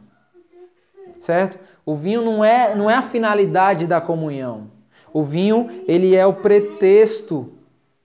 Certo? 1.20 1.60
O 1.86 1.96
vinho 1.96 2.22
não 2.22 2.44
é, 2.44 2.76
não 2.76 2.90
é 2.90 2.96
a 2.96 3.02
finalidade 3.02 3.86
da 3.86 4.00
comunhão. 4.00 4.72
O 5.14 5.24
vinho 5.24 5.70
ele 5.88 6.16
é 6.16 6.26
o 6.26 6.34
pretexto 6.34 7.52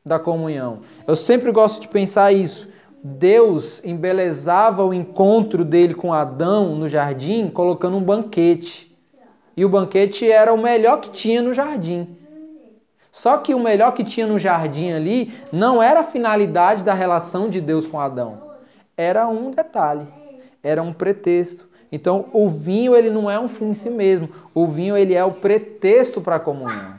da 0.04 0.18
comunhão. 0.18 0.80
Eu 1.06 1.14
sempre 1.14 1.52
gosto 1.52 1.80
de 1.80 1.88
pensar 1.88 2.32
isso. 2.32 2.68
Deus 3.02 3.82
embelezava 3.84 4.84
o 4.84 4.92
encontro 4.92 5.64
dele 5.64 5.94
com 5.94 6.12
Adão 6.12 6.74
no 6.74 6.88
jardim 6.88 7.48
colocando 7.48 7.96
um 7.96 8.02
banquete. 8.02 8.87
E 9.58 9.64
o 9.64 9.68
banquete 9.68 10.30
era 10.30 10.54
o 10.54 10.56
melhor 10.56 11.00
que 11.00 11.10
tinha 11.10 11.42
no 11.42 11.52
jardim. 11.52 12.16
Só 13.10 13.38
que 13.38 13.52
o 13.56 13.58
melhor 13.58 13.92
que 13.92 14.04
tinha 14.04 14.24
no 14.24 14.38
jardim 14.38 14.92
ali 14.92 15.34
não 15.50 15.82
era 15.82 15.98
a 15.98 16.04
finalidade 16.04 16.84
da 16.84 16.94
relação 16.94 17.50
de 17.50 17.60
Deus 17.60 17.84
com 17.84 17.98
Adão. 17.98 18.40
Era 18.96 19.26
um 19.26 19.50
detalhe, 19.50 20.06
era 20.62 20.80
um 20.80 20.92
pretexto. 20.92 21.68
Então, 21.90 22.26
o 22.32 22.48
vinho 22.48 22.94
ele 22.94 23.10
não 23.10 23.28
é 23.28 23.36
um 23.40 23.48
fim 23.48 23.70
em 23.70 23.74
si 23.74 23.90
mesmo. 23.90 24.28
O 24.54 24.64
vinho 24.64 24.96
ele 24.96 25.12
é 25.12 25.24
o 25.24 25.32
pretexto 25.32 26.20
para 26.20 26.36
a 26.36 26.40
comunhão. 26.40 26.94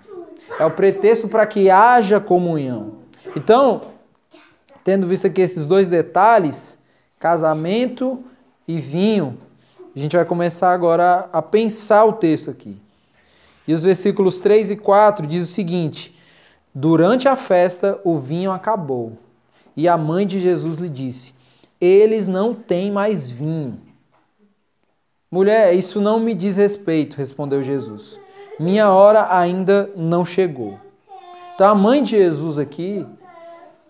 É 0.60 0.66
o 0.66 0.72
pretexto 0.72 1.30
para 1.30 1.48
que 1.48 1.70
haja 1.70 2.20
comunhão. 2.20 2.96
Então, 3.38 3.84
tendo 4.84 5.08
visto 5.08 5.28
aqui 5.28 5.40
esses 5.40 5.66
dois 5.66 5.88
detalhes, 5.88 6.78
casamento 7.18 8.22
e 8.68 8.82
vinho, 8.82 9.38
A 10.00 10.02
gente 10.02 10.16
vai 10.16 10.24
começar 10.24 10.72
agora 10.72 11.28
a 11.34 11.42
pensar 11.42 12.06
o 12.06 12.14
texto 12.14 12.50
aqui. 12.50 12.78
E 13.68 13.74
os 13.74 13.84
versículos 13.84 14.40
3 14.40 14.72
e 14.72 14.78
4 14.78 15.28
diz 15.28 15.44
o 15.44 15.52
seguinte: 15.52 16.18
Durante 16.74 17.28
a 17.28 17.36
festa 17.36 18.00
o 18.06 18.18
vinho 18.18 18.50
acabou, 18.50 19.18
e 19.76 19.90
a 19.90 19.98
mãe 19.98 20.26
de 20.26 20.40
Jesus 20.40 20.78
lhe 20.78 20.88
disse: 20.88 21.34
Eles 21.82 22.28
não 22.28 22.54
têm 22.54 22.90
mais 22.90 23.30
vinho. 23.30 23.78
Mulher, 25.30 25.74
isso 25.74 26.00
não 26.00 26.18
me 26.18 26.34
diz 26.34 26.56
respeito, 26.56 27.18
respondeu 27.18 27.62
Jesus. 27.62 28.18
Minha 28.58 28.90
hora 28.94 29.28
ainda 29.38 29.92
não 29.98 30.24
chegou. 30.24 30.80
Então 31.56 31.68
a 31.68 31.76
mãe 31.76 32.02
de 32.02 32.12
Jesus 32.12 32.58
aqui, 32.58 33.06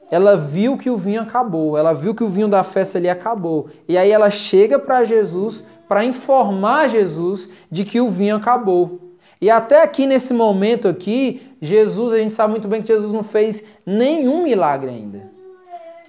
ela 0.09 0.35
viu 0.35 0.75
que 0.75 0.89
o 0.89 0.97
vinho 0.97 1.21
acabou, 1.21 1.77
ela 1.77 1.93
viu 1.93 2.15
que 2.15 2.23
o 2.23 2.29
vinho 2.29 2.47
da 2.47 2.63
festa 2.63 2.97
ali 2.97 3.07
acabou. 3.07 3.69
E 3.87 3.95
aí 3.95 4.09
ela 4.09 4.31
chega 4.31 4.79
para 4.79 5.03
Jesus 5.03 5.63
para 5.89 6.05
informar 6.05 6.88
Jesus 6.88 7.50
de 7.69 7.84
que 7.84 8.00
o 8.00 8.10
vinho 8.10 8.36
acabou. 8.36 9.15
E 9.41 9.50
até 9.50 9.81
aqui 9.81 10.05
nesse 10.05 10.34
momento 10.34 10.88
aqui, 10.88 11.41
Jesus, 11.60 12.13
a 12.13 12.19
gente 12.19 12.34
sabe 12.34 12.51
muito 12.51 12.67
bem 12.67 12.81
que 12.81 12.88
Jesus 12.88 13.12
não 13.12 13.24
fez 13.24 13.63
nenhum 13.84 14.43
milagre 14.43 14.89
ainda. 14.89 15.31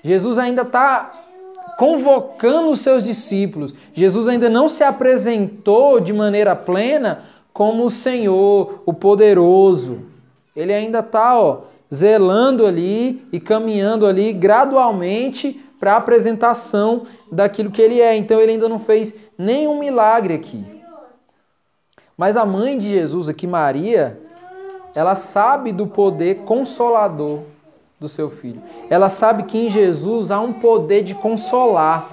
Jesus 0.05 0.39
ainda 0.39 0.63
está 0.63 1.13
convocando 1.79 2.69
os 2.69 2.81
seus 2.81 3.03
discípulos. 3.03 3.73
Jesus 3.95 4.29
ainda 4.29 4.51
não 4.51 4.69
se 4.69 4.85
apresentou 4.85 5.99
de 5.99 6.13
maneira 6.13 6.55
plena 6.55 7.25
como 7.53 7.85
o 7.85 7.91
Senhor, 7.91 8.83
o 8.85 8.93
poderoso. 8.93 10.03
Ele 10.55 10.75
ainda 10.75 10.99
está, 10.99 11.41
ó, 11.41 11.63
zelando 11.93 12.67
ali 12.67 13.27
e 13.33 13.41
caminhando 13.41 14.07
ali 14.07 14.33
gradualmente 14.33 15.59
para 15.81 15.95
a 15.95 15.97
apresentação 15.97 17.05
daquilo 17.33 17.71
que 17.71 17.81
ele 17.81 18.01
é. 18.01 18.15
Então 18.15 18.39
ele 18.39 18.53
ainda 18.53 18.69
não 18.69 18.79
fez 18.79 19.15
nenhum 19.41 19.79
milagre 19.79 20.35
aqui. 20.35 20.65
Mas 22.17 22.37
a 22.37 22.45
mãe 22.45 22.77
de 22.77 22.91
Jesus 22.91 23.29
aqui, 23.29 23.47
Maria, 23.47 24.21
ela 24.95 25.15
sabe 25.15 25.73
do 25.73 25.87
poder 25.87 26.41
consolador 26.41 27.41
do 27.99 28.09
seu 28.09 28.29
filho. 28.29 28.63
Ela 28.91 29.09
sabe 29.09 29.45
que 29.45 29.57
em 29.57 29.71
Jesus 29.71 30.31
há 30.31 30.39
um 30.39 30.53
poder 30.53 31.03
de 31.03 31.15
consolar. 31.15 32.11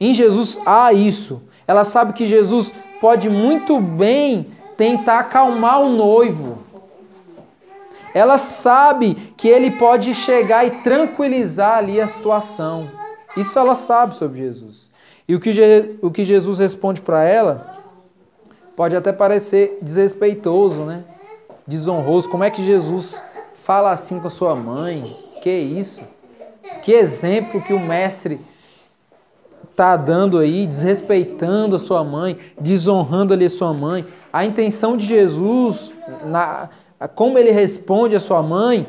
Em 0.00 0.14
Jesus 0.14 0.58
há 0.64 0.92
isso. 0.92 1.42
Ela 1.66 1.84
sabe 1.84 2.14
que 2.14 2.26
Jesus 2.26 2.72
pode 3.00 3.28
muito 3.28 3.78
bem 3.78 4.52
tentar 4.78 5.20
acalmar 5.20 5.82
o 5.82 5.90
noivo. 5.90 6.58
Ela 8.14 8.38
sabe 8.38 9.34
que 9.36 9.48
ele 9.48 9.72
pode 9.72 10.14
chegar 10.14 10.64
e 10.66 10.70
tranquilizar 10.82 11.78
ali 11.78 12.00
a 12.00 12.06
situação. 12.06 12.90
Isso 13.36 13.58
ela 13.58 13.74
sabe 13.74 14.14
sobre 14.14 14.38
Jesus. 14.38 14.93
E 15.26 15.34
o 15.34 15.40
que, 15.40 15.98
o 16.02 16.10
que 16.10 16.24
Jesus 16.24 16.58
responde 16.58 17.00
para 17.00 17.24
ela 17.24 17.82
pode 18.76 18.94
até 18.94 19.12
parecer 19.12 19.78
desrespeitoso, 19.80 20.84
né? 20.84 21.04
Desonroso. 21.66 22.28
Como 22.28 22.44
é 22.44 22.50
que 22.50 22.64
Jesus 22.64 23.22
fala 23.64 23.92
assim 23.92 24.20
com 24.20 24.26
a 24.26 24.30
sua 24.30 24.54
mãe. 24.54 25.16
Que 25.40 25.50
isso? 25.50 26.02
Que 26.82 26.92
exemplo 26.92 27.62
que 27.62 27.72
o 27.72 27.80
mestre 27.80 28.38
está 29.70 29.96
dando 29.96 30.38
aí, 30.38 30.66
desrespeitando 30.66 31.76
a 31.76 31.78
sua 31.78 32.04
mãe, 32.04 32.38
desonrando 32.60 33.32
ali 33.32 33.46
a 33.46 33.50
sua 33.50 33.72
mãe. 33.72 34.06
A 34.30 34.44
intenção 34.44 34.98
de 34.98 35.06
Jesus, 35.06 35.90
na, 36.26 36.68
como 37.14 37.38
ele 37.38 37.50
responde 37.50 38.14
a 38.14 38.20
sua 38.20 38.42
mãe, 38.42 38.86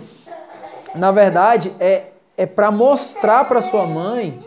na 0.94 1.12
verdade 1.12 1.74
é, 1.80 2.08
é 2.38 2.46
para 2.46 2.70
mostrar 2.70 3.46
para 3.46 3.62
sua 3.62 3.88
mãe 3.88 4.38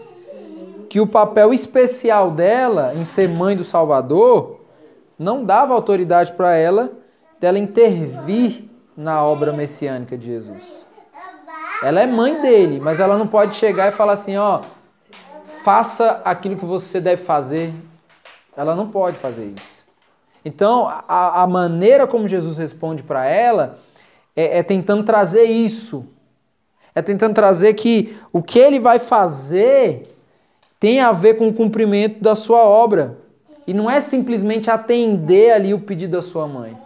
que 0.88 1.00
o 1.00 1.06
papel 1.06 1.52
especial 1.52 2.30
dela 2.30 2.94
em 2.94 3.04
ser 3.04 3.28
mãe 3.28 3.56
do 3.56 3.64
Salvador 3.64 4.60
não 5.18 5.44
dava 5.44 5.74
autoridade 5.74 6.32
para 6.32 6.54
ela 6.54 6.92
dela 7.40 7.58
intervir 7.58 8.64
na 8.96 9.22
obra 9.22 9.52
messiânica 9.52 10.16
de 10.16 10.26
Jesus. 10.26 10.64
Ela 11.82 12.00
é 12.00 12.06
mãe 12.06 12.40
dele, 12.40 12.80
mas 12.80 12.98
ela 12.98 13.16
não 13.16 13.26
pode 13.26 13.54
chegar 13.54 13.88
e 13.88 13.92
falar 13.92 14.14
assim, 14.14 14.36
ó, 14.36 14.62
faça 15.62 16.20
aquilo 16.24 16.56
que 16.56 16.64
você 16.64 17.00
deve 17.00 17.22
fazer. 17.22 17.72
Ela 18.56 18.74
não 18.74 18.88
pode 18.88 19.16
fazer 19.16 19.52
isso. 19.56 19.86
Então, 20.44 20.88
a, 20.88 21.42
a 21.42 21.46
maneira 21.46 22.06
como 22.06 22.26
Jesus 22.26 22.58
responde 22.58 23.02
para 23.02 23.24
ela 23.26 23.78
é, 24.34 24.58
é 24.58 24.62
tentando 24.62 25.04
trazer 25.04 25.44
isso. 25.44 26.06
É 26.94 27.02
tentando 27.02 27.34
trazer 27.34 27.74
que 27.74 28.16
o 28.32 28.42
que 28.42 28.58
ele 28.58 28.80
vai 28.80 28.98
fazer 28.98 30.17
tem 30.78 31.00
a 31.00 31.12
ver 31.12 31.34
com 31.34 31.48
o 31.48 31.54
cumprimento 31.54 32.22
da 32.22 32.34
sua 32.34 32.60
obra. 32.60 33.18
E 33.66 33.74
não 33.74 33.90
é 33.90 34.00
simplesmente 34.00 34.70
atender 34.70 35.52
ali 35.52 35.74
o 35.74 35.80
pedido 35.80 36.12
da 36.12 36.22
sua 36.22 36.46
mãe. 36.46 36.76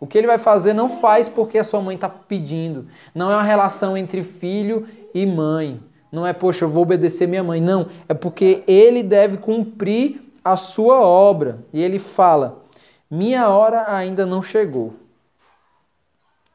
O 0.00 0.06
que 0.06 0.18
ele 0.18 0.26
vai 0.26 0.38
fazer 0.38 0.72
não 0.72 0.88
faz 0.88 1.28
porque 1.28 1.56
a 1.56 1.64
sua 1.64 1.80
mãe 1.80 1.94
está 1.94 2.08
pedindo. 2.08 2.86
Não 3.14 3.30
é 3.30 3.34
uma 3.34 3.42
relação 3.42 3.96
entre 3.96 4.22
filho 4.24 4.88
e 5.14 5.24
mãe. 5.24 5.80
Não 6.10 6.26
é, 6.26 6.32
poxa, 6.32 6.64
eu 6.64 6.68
vou 6.68 6.82
obedecer 6.82 7.26
minha 7.26 7.42
mãe. 7.42 7.60
Não, 7.60 7.88
é 8.08 8.14
porque 8.14 8.62
ele 8.66 9.02
deve 9.02 9.36
cumprir 9.36 10.20
a 10.44 10.56
sua 10.56 11.00
obra. 11.00 11.58
E 11.72 11.82
ele 11.82 11.98
fala: 11.98 12.64
minha 13.10 13.48
hora 13.48 13.94
ainda 13.94 14.26
não 14.26 14.42
chegou. 14.42 14.94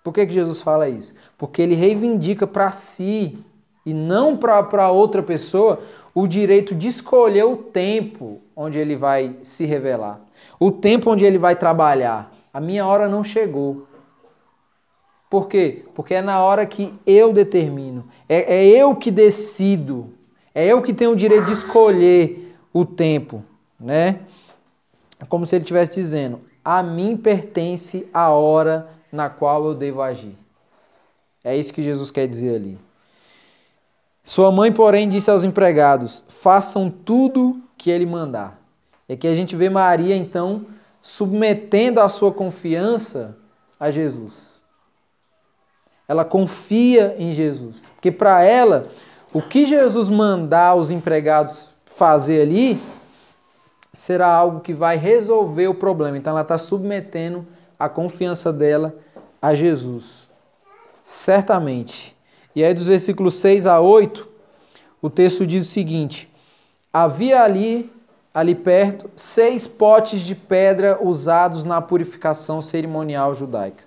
Por 0.04 0.14
que, 0.14 0.26
que 0.26 0.34
Jesus 0.34 0.62
fala 0.62 0.90
isso? 0.90 1.14
Porque 1.38 1.62
ele 1.62 1.76
reivindica 1.76 2.46
para 2.46 2.72
si 2.72 3.38
e 3.86 3.94
não 3.94 4.38
para 4.38 4.92
outra 4.92 5.24
pessoa 5.24 5.80
o 6.20 6.28
direito 6.28 6.76
de 6.76 6.90
escolher 6.90 7.46
o 7.46 7.56
tempo 7.56 8.42
onde 8.54 8.78
ele 8.78 8.98
vai 8.98 9.38
se 9.42 9.66
revelar, 9.66 10.20
o 10.60 10.70
tempo 10.70 11.10
onde 11.10 11.24
ele 11.24 11.38
vai 11.38 11.56
trabalhar. 11.56 12.36
A 12.54 12.60
minha 12.60 12.86
hora 12.86 13.08
não 13.08 13.24
chegou. 13.24 13.88
Por 15.30 15.48
quê? 15.48 15.86
Porque 15.96 16.16
é 16.16 16.22
na 16.22 16.44
hora 16.44 16.66
que 16.66 16.94
eu 17.06 17.32
determino. 17.32 18.06
É, 18.28 18.58
é 18.58 18.66
eu 18.68 18.96
que 18.96 19.10
decido. 19.10 20.14
É 20.54 20.66
eu 20.66 20.82
que 20.82 20.94
tenho 20.94 21.12
o 21.12 21.16
direito 21.16 21.46
de 21.46 21.54
escolher 21.54 22.54
o 22.74 22.84
tempo. 22.84 23.42
Né? 23.80 24.20
É 25.20 25.26
como 25.26 25.46
se 25.46 25.56
ele 25.56 25.64
estivesse 25.64 25.96
dizendo: 25.96 26.42
a 26.66 26.84
mim 26.84 27.16
pertence 27.16 28.10
a 28.14 28.30
hora 28.30 28.90
na 29.10 29.30
qual 29.30 29.66
eu 29.68 29.74
devo 29.74 30.02
agir. 30.02 30.36
É 31.44 31.56
isso 31.56 31.72
que 31.72 31.82
Jesus 31.82 32.12
quer 32.12 32.28
dizer 32.28 32.56
ali. 32.56 32.89
Sua 34.30 34.52
mãe, 34.52 34.72
porém, 34.72 35.10
disse 35.10 35.32
aos 35.32 35.44
empregados: 35.44 36.24
façam 36.28 36.88
tudo 36.88 37.64
que 37.76 37.90
ele 37.90 38.06
mandar. 38.06 38.62
É 39.08 39.16
que 39.16 39.28
a 39.28 39.34
gente 39.34 39.56
vê 39.56 39.70
Maria, 39.72 40.16
então, 40.16 40.68
submetendo 41.02 42.00
a 42.00 42.08
sua 42.08 42.32
confiança 42.32 43.36
a 43.80 43.90
Jesus. 43.90 44.36
Ela 46.08 46.24
confia 46.24 47.16
em 47.18 47.32
Jesus. 47.32 47.82
Porque 47.96 48.12
para 48.12 48.44
ela, 48.44 48.84
o 49.34 49.42
que 49.42 49.66
Jesus 49.66 50.10
mandar 50.10 50.76
os 50.76 50.92
empregados 50.92 51.68
fazer 51.84 52.44
ali 52.44 52.80
será 53.92 54.28
algo 54.28 54.60
que 54.60 54.76
vai 54.76 54.96
resolver 54.96 55.70
o 55.70 55.74
problema. 55.74 56.20
Então 56.20 56.34
ela 56.34 56.44
está 56.44 56.56
submetendo 56.56 57.48
a 57.80 57.90
confiança 57.90 58.54
dela 58.54 58.94
a 59.42 59.56
Jesus. 59.56 60.30
Certamente. 61.04 62.19
E 62.56 62.64
aí, 62.64 62.74
dos 62.74 62.88
versículos 62.88 63.36
6 63.36 63.66
a 63.68 63.80
8, 63.80 64.28
o 65.02 65.10
texto 65.10 65.46
diz 65.46 65.68
o 65.68 65.72
seguinte: 65.72 66.30
Havia 66.92 67.42
ali 67.44 67.92
ali 68.34 68.56
perto, 68.56 69.10
seis 69.16 69.68
potes 69.68 70.22
de 70.22 70.36
pedra 70.36 71.00
usados 71.02 71.64
na 71.64 71.82
purificação 71.82 72.62
cerimonial 72.62 73.34
judaica. 73.34 73.84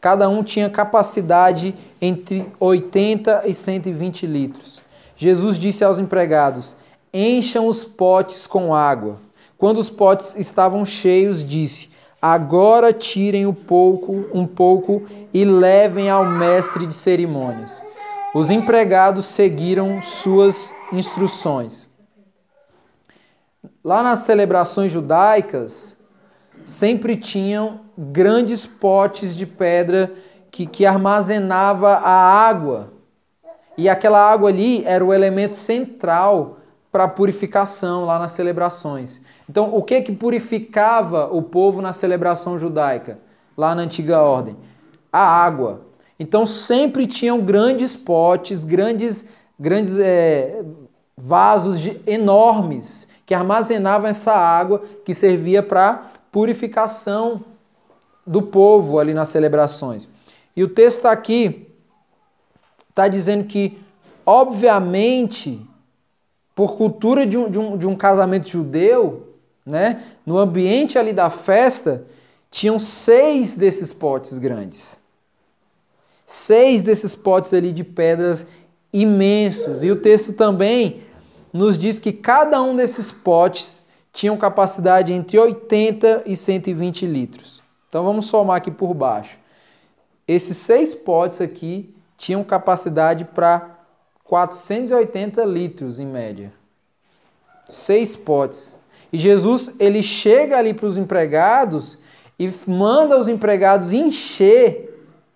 Cada 0.00 0.28
um 0.28 0.42
tinha 0.42 0.70
capacidade 0.70 1.74
entre 2.00 2.46
80 2.58 3.42
e 3.46 3.52
120 3.52 4.26
litros. 4.26 4.80
Jesus 5.16 5.58
disse 5.58 5.84
aos 5.84 5.98
empregados: 5.98 6.74
Encham 7.12 7.66
os 7.66 7.84
potes 7.84 8.46
com 8.46 8.74
água. 8.74 9.18
Quando 9.58 9.78
os 9.78 9.90
potes 9.90 10.36
estavam 10.36 10.86
cheios, 10.86 11.44
disse: 11.44 11.90
Agora 12.22 12.94
tirem 12.94 13.44
um 13.46 13.52
pouco, 13.52 14.24
um 14.32 14.46
pouco 14.46 15.02
e 15.34 15.44
levem 15.44 16.08
ao 16.08 16.24
mestre 16.24 16.86
de 16.86 16.94
cerimônias. 16.94 17.82
Os 18.32 18.48
empregados 18.48 19.24
seguiram 19.24 20.00
suas 20.00 20.72
instruções. 20.92 21.88
Lá 23.82 24.04
nas 24.04 24.20
celebrações 24.20 24.92
judaicas, 24.92 25.96
sempre 26.62 27.16
tinham 27.16 27.80
grandes 27.98 28.66
potes 28.66 29.34
de 29.34 29.46
pedra 29.46 30.12
que, 30.50 30.64
que 30.64 30.86
armazenava 30.86 31.94
a 31.94 32.12
água. 32.12 32.92
E 33.76 33.88
aquela 33.88 34.30
água 34.30 34.50
ali 34.50 34.84
era 34.84 35.04
o 35.04 35.12
elemento 35.12 35.56
central 35.56 36.58
para 36.92 37.04
a 37.04 37.08
purificação 37.08 38.04
lá 38.04 38.18
nas 38.18 38.30
celebrações. 38.30 39.20
Então, 39.48 39.74
o 39.74 39.82
que 39.82 40.00
que 40.02 40.12
purificava 40.12 41.26
o 41.32 41.42
povo 41.42 41.82
na 41.82 41.92
celebração 41.92 42.56
judaica, 42.56 43.18
lá 43.56 43.74
na 43.74 43.82
antiga 43.82 44.20
ordem? 44.20 44.56
A 45.12 45.20
água. 45.20 45.89
Então, 46.20 46.44
sempre 46.44 47.06
tinham 47.06 47.40
grandes 47.40 47.96
potes, 47.96 48.62
grandes, 48.62 49.24
grandes 49.58 49.98
é, 49.98 50.62
vasos 51.16 51.80
de, 51.80 51.98
enormes 52.06 53.08
que 53.24 53.32
armazenavam 53.32 54.06
essa 54.06 54.32
água 54.32 54.84
que 55.02 55.14
servia 55.14 55.62
para 55.62 56.10
purificação 56.30 57.42
do 58.26 58.42
povo 58.42 58.98
ali 58.98 59.14
nas 59.14 59.28
celebrações. 59.28 60.06
E 60.54 60.62
o 60.62 60.68
texto 60.68 60.98
está 60.98 61.10
aqui, 61.10 61.66
está 62.90 63.08
dizendo 63.08 63.44
que, 63.44 63.78
obviamente, 64.26 65.66
por 66.54 66.76
cultura 66.76 67.26
de 67.26 67.38
um, 67.38 67.50
de 67.50 67.58
um, 67.58 67.78
de 67.78 67.86
um 67.86 67.96
casamento 67.96 68.46
judeu, 68.46 69.36
né, 69.64 70.04
no 70.26 70.36
ambiente 70.36 70.98
ali 70.98 71.14
da 71.14 71.30
festa, 71.30 72.04
tinham 72.50 72.78
seis 72.78 73.54
desses 73.54 73.90
potes 73.90 74.36
grandes. 74.36 74.99
Seis 76.32 76.80
desses 76.80 77.16
potes 77.16 77.52
ali 77.52 77.72
de 77.72 77.82
pedras 77.82 78.46
imensos. 78.92 79.82
E 79.82 79.90
o 79.90 79.96
texto 79.96 80.32
também 80.32 81.02
nos 81.52 81.76
diz 81.76 81.98
que 81.98 82.12
cada 82.12 82.62
um 82.62 82.76
desses 82.76 83.10
potes 83.10 83.82
tinha 84.12 84.36
capacidade 84.36 85.12
entre 85.12 85.36
80 85.36 86.22
e 86.26 86.36
120 86.36 87.04
litros. 87.04 87.60
Então 87.88 88.04
vamos 88.04 88.26
somar 88.26 88.58
aqui 88.58 88.70
por 88.70 88.94
baixo. 88.94 89.36
Esses 90.26 90.56
seis 90.56 90.94
potes 90.94 91.40
aqui 91.40 91.92
tinham 92.16 92.44
capacidade 92.44 93.24
para 93.24 93.80
480 94.22 95.44
litros 95.44 95.98
em 95.98 96.06
média. 96.06 96.52
Seis 97.68 98.14
potes. 98.14 98.78
E 99.12 99.18
Jesus 99.18 99.68
ele 99.80 100.00
chega 100.00 100.58
ali 100.58 100.74
para 100.74 100.86
os 100.86 100.96
empregados 100.96 101.98
e 102.38 102.48
manda 102.68 103.18
os 103.18 103.26
empregados 103.26 103.92
encher 103.92 104.89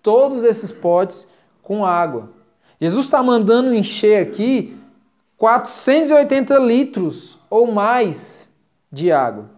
todos 0.05 0.43
esses 0.43 0.71
potes 0.71 1.27
com 1.63 1.83
água. 1.83 2.29
Jesus 2.79 3.05
está 3.05 3.23
mandando 3.23 3.73
encher 3.73 4.21
aqui 4.21 4.77
480 5.35 6.59
litros 6.59 7.39
ou 7.49 7.71
mais 7.71 8.47
de 8.91 9.11
água. 9.11 9.49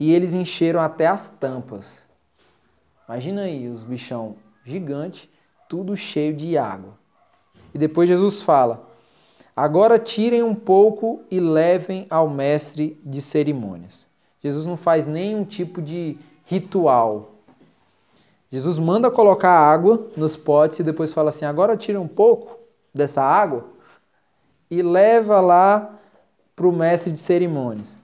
E 0.00 0.10
eles 0.10 0.32
encheram 0.32 0.80
até 0.80 1.06
as 1.06 1.28
tampas. 1.28 1.86
Imagina 3.06 3.42
aí 3.42 3.68
os 3.68 3.84
bichão 3.84 4.36
gigante, 4.64 5.30
tudo 5.68 5.94
cheio 5.94 6.34
de 6.34 6.56
água. 6.56 6.98
E 7.74 7.78
depois 7.78 8.08
Jesus 8.08 8.40
fala: 8.40 8.88
Agora 9.54 9.98
tirem 9.98 10.42
um 10.42 10.54
pouco 10.54 11.22
e 11.30 11.38
levem 11.38 12.06
ao 12.08 12.26
mestre 12.26 12.98
de 13.04 13.20
cerimônias. 13.20 14.08
Jesus 14.42 14.64
não 14.64 14.78
faz 14.78 15.04
nenhum 15.04 15.44
tipo 15.44 15.82
de 15.82 16.16
ritual. 16.46 17.37
Jesus 18.50 18.78
manda 18.78 19.10
colocar 19.10 19.50
água 19.50 20.08
nos 20.16 20.36
potes 20.36 20.78
e 20.78 20.82
depois 20.82 21.12
fala 21.12 21.28
assim: 21.28 21.44
agora 21.44 21.76
tira 21.76 22.00
um 22.00 22.08
pouco 22.08 22.58
dessa 22.94 23.22
água 23.22 23.64
e 24.70 24.82
leva 24.82 25.40
lá 25.40 25.98
para 26.56 26.66
o 26.66 26.72
mestre 26.72 27.12
de 27.12 27.20
cerimônias. 27.20 28.00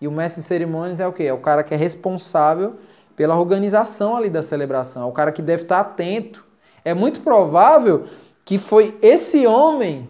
E 0.00 0.08
o 0.08 0.12
mestre 0.12 0.40
de 0.40 0.46
cerimônias 0.46 1.00
é 1.00 1.06
o 1.06 1.12
quê? 1.12 1.24
É 1.24 1.32
o 1.32 1.38
cara 1.38 1.62
que 1.62 1.74
é 1.74 1.76
responsável 1.76 2.76
pela 3.14 3.38
organização 3.38 4.16
ali 4.16 4.30
da 4.30 4.42
celebração, 4.42 5.02
é 5.02 5.06
o 5.06 5.12
cara 5.12 5.30
que 5.30 5.42
deve 5.42 5.62
estar 5.62 5.80
atento. 5.80 6.44
É 6.84 6.94
muito 6.94 7.20
provável 7.20 8.06
que 8.44 8.58
foi 8.58 8.98
esse 9.02 9.46
homem, 9.46 10.08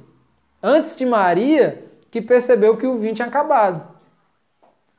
antes 0.62 0.96
de 0.96 1.04
Maria, 1.04 1.85
que 2.11 2.22
percebeu 2.22 2.76
que 2.76 2.87
o 2.87 2.98
vinho 2.98 3.14
tinha 3.14 3.28
acabado. 3.28 3.82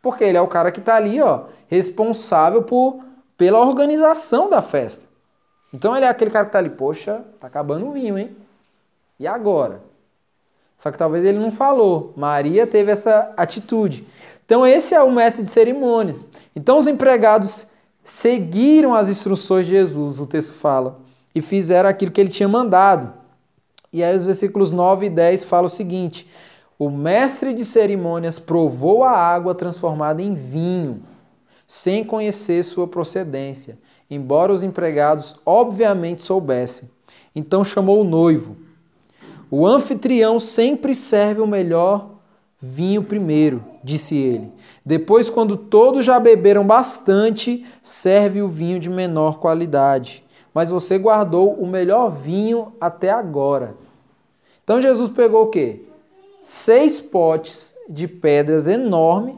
Porque 0.01 0.23
ele 0.23 0.38
é 0.38 0.41
o 0.41 0.47
cara 0.47 0.71
que 0.71 0.79
está 0.79 0.95
ali, 0.95 1.21
ó, 1.21 1.45
responsável 1.67 2.63
por, 2.63 3.03
pela 3.43 3.60
organização 3.60 4.49
da 4.49 4.62
festa. 4.62 5.03
Então 5.73 5.93
ele 5.93 6.06
é 6.06 6.08
aquele 6.08 6.32
cara 6.32 6.45
que 6.45 6.49
está 6.49 6.60
ali, 6.60 6.69
poxa, 6.69 7.25
tá 7.41 7.47
acabando 7.47 7.89
o 7.89 7.91
vinho, 7.91 8.17
hein? 8.17 8.34
E 9.19 9.27
agora? 9.27 9.82
Só 10.77 10.89
que 10.89 10.97
talvez 10.97 11.25
ele 11.25 11.39
não 11.39 11.51
falou. 11.51 12.13
Maria 12.15 12.65
teve 12.65 12.89
essa 12.89 13.34
atitude. 13.36 14.08
Então 14.45 14.65
esse 14.65 14.95
é 14.95 15.03
o 15.03 15.12
mestre 15.12 15.43
de 15.43 15.49
cerimônias. 15.49 16.23
Então 16.56 16.77
os 16.77 16.88
empregados 16.88 17.67
seguiram 18.01 18.93
as 18.93 19.10
instruções 19.10 19.65
de 19.65 19.73
Jesus, 19.73 20.21
o 20.21 20.25
texto 20.25 20.53
fala, 20.53 21.01
e 21.36 21.41
fizeram 21.41 21.89
aquilo 21.89 22.13
que 22.13 22.21
ele 22.21 22.29
tinha 22.29 22.47
mandado. 22.47 23.12
E 23.91 24.01
aí 24.01 24.15
os 24.15 24.23
versículos 24.23 24.71
9 24.71 25.08
e 25.08 25.10
10 25.10 25.43
falam 25.43 25.65
o 25.65 25.69
seguinte: 25.69 26.32
O 26.79 26.89
mestre 26.89 27.53
de 27.53 27.65
cerimônias 27.65 28.39
provou 28.39 29.03
a 29.03 29.12
água 29.12 29.53
transformada 29.53 30.21
em 30.21 30.34
vinho, 30.34 31.03
sem 31.67 32.04
conhecer 32.04 32.63
sua 32.63 32.88
procedência, 32.88 33.78
embora 34.10 34.52
os 34.52 34.63
empregados 34.63 35.36
obviamente 35.45 36.21
soubessem. 36.21 36.89
Então 37.36 37.63
chamou 37.63 38.02
o 38.02 38.04
noivo 38.04 38.56
o 39.56 39.67
anfitrião 39.67 40.39
sempre 40.39 40.95
serve 40.95 41.39
o 41.39 41.45
melhor 41.45 42.10
vinho 42.60 43.04
primeiro, 43.04 43.63
disse 43.84 44.17
ele. 44.17 44.52
Depois, 44.84 45.30
quando 45.30 45.56
todos 45.56 46.04
já 46.04 46.19
beberam 46.19 46.65
bastante, 46.65 47.63
serve 47.84 48.41
o 48.41 48.47
vinho 48.47 48.80
de 48.80 48.89
menor 48.89 49.38
qualidade. 49.38 50.26
Mas 50.56 50.71
você 50.71 50.97
guardou 50.97 51.54
o 51.54 51.67
melhor 51.67 52.10
vinho 52.10 52.73
até 52.82 53.12
agora. 53.12 53.76
Então 54.63 54.82
Jesus 54.82 55.12
pegou 55.12 55.43
o 55.43 55.49
quê? 55.52 55.84
Seis 56.41 56.99
potes 56.99 57.76
de 57.88 58.08
pedras 58.08 58.65
enormes, 58.65 59.36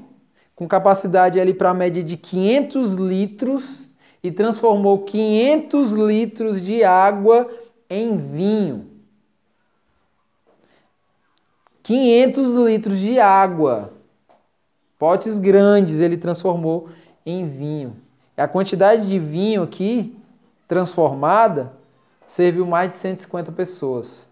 com 0.56 0.68
capacidade 0.68 1.40
ali 1.40 1.54
para 1.54 1.74
média 1.74 2.04
de 2.04 2.16
500 2.16 2.94
litros, 2.94 3.86
e 4.26 4.32
transformou 4.32 5.04
500 5.04 5.92
litros 5.92 6.60
de 6.60 6.84
água 6.84 7.48
em 7.88 8.18
vinho. 8.18 8.88
500 11.84 12.54
litros 12.56 12.98
de 12.98 13.20
água. 13.20 13.94
Potes 14.98 15.38
grandes 15.38 16.00
ele 16.00 16.18
transformou 16.18 16.90
em 17.24 17.48
vinho. 17.48 17.98
E 18.36 18.42
a 18.42 18.48
quantidade 18.48 19.08
de 19.08 19.20
vinho 19.20 19.62
aqui 19.62 20.18
transformada 20.68 21.74
serviu 22.26 22.66
mais 22.66 22.90
de 22.90 22.96
150 22.96 23.52
pessoas. 23.52 24.26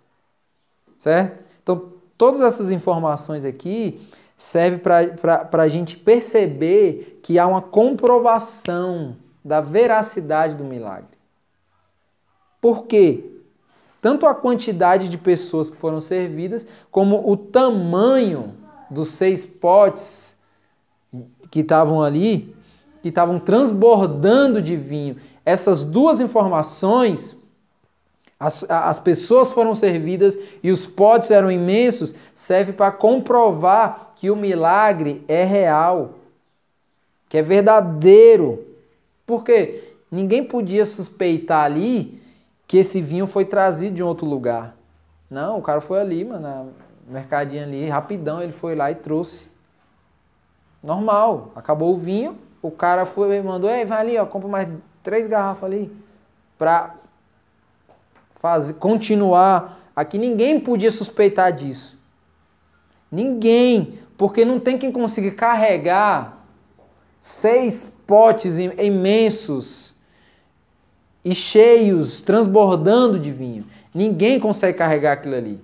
Certo? 0.97 1.43
Então, 1.61 1.93
todas 2.17 2.41
essas 2.41 2.71
informações 2.71 3.45
aqui 3.45 4.01
servem 4.43 4.79
para 4.79 5.63
a 5.63 5.67
gente 5.67 5.97
perceber 5.97 7.19
que 7.23 7.39
há 7.39 7.47
uma 7.47 7.61
comprovação 7.61 9.17
da 9.43 9.61
veracidade 9.61 10.55
do 10.55 10.63
milagre. 10.63 11.17
Por 12.61 12.85
quê? 12.85 13.33
tanto 14.03 14.27
a 14.27 14.35
quantidade 14.35 15.07
de 15.07 15.17
pessoas 15.17 15.69
que 15.69 15.77
foram 15.77 16.01
servidas, 16.01 16.67
como 16.91 17.31
o 17.31 17.37
tamanho 17.37 18.53
dos 18.91 19.07
seis 19.07 19.45
potes 19.45 20.37
que 21.49 21.61
estavam 21.61 22.03
ali, 22.03 22.53
que 23.01 23.07
estavam 23.07 23.39
transbordando 23.39 24.61
de 24.61 24.75
vinho. 24.75 25.15
Essas 25.45 25.85
duas 25.85 26.19
informações, 26.19 27.33
as, 28.43 28.65
as 28.69 28.99
pessoas 28.99 29.53
foram 29.53 29.73
servidas 29.73 30.37
e 30.61 30.69
os 30.69 30.85
potes 30.85 31.31
eram 31.31 31.49
imensos, 31.49 32.13
serve 32.35 32.73
para 32.73 32.91
comprovar 32.91 34.11
que 34.17 34.29
o 34.29 34.35
milagre 34.35 35.23
é 35.29 35.45
real, 35.45 36.15
que 37.29 37.37
é 37.37 37.41
verdadeiro. 37.41 38.67
Porque 39.25 39.93
ninguém 40.11 40.43
podia 40.43 40.83
suspeitar 40.83 41.63
ali 41.63 42.21
que 42.67 42.77
esse 42.77 43.01
vinho 43.01 43.25
foi 43.25 43.45
trazido 43.45 43.95
de 43.95 44.03
outro 44.03 44.27
lugar. 44.27 44.75
Não, 45.29 45.59
o 45.59 45.61
cara 45.61 45.79
foi 45.79 46.01
ali, 46.01 46.25
mano, 46.25 46.41
na 46.41 46.65
mercadinha 47.07 47.63
ali, 47.63 47.87
rapidão, 47.87 48.41
ele 48.41 48.51
foi 48.51 48.75
lá 48.75 48.91
e 48.91 48.95
trouxe. 48.95 49.47
Normal, 50.83 51.53
acabou 51.55 51.93
o 51.93 51.97
vinho, 51.97 52.37
o 52.61 52.69
cara 52.69 53.05
foi 53.05 53.41
mandou, 53.41 53.69
ei, 53.69 53.85
vai 53.85 54.01
ali, 54.01 54.17
ó, 54.17 54.25
compra 54.25 54.49
mais 54.49 54.67
três 55.01 55.27
garrafas 55.27 55.63
ali 55.63 55.89
para 56.57 56.95
fazer 58.43 58.73
continuar. 58.73 59.79
Aqui 59.95 60.17
ninguém 60.17 60.59
podia 60.59 60.91
suspeitar 60.91 61.53
disso. 61.53 61.97
Ninguém, 63.09 63.99
porque 64.17 64.43
não 64.43 64.59
tem 64.59 64.77
quem 64.77 64.91
consiga 64.91 65.31
carregar 65.31 66.45
seis 67.21 67.89
potes 68.05 68.57
imensos 68.57 69.95
e 71.23 71.33
cheios, 71.33 72.21
transbordando 72.21 73.17
de 73.17 73.31
vinho. 73.31 73.65
Ninguém 73.93 74.41
consegue 74.41 74.77
carregar 74.77 75.13
aquilo 75.13 75.35
ali. 75.35 75.61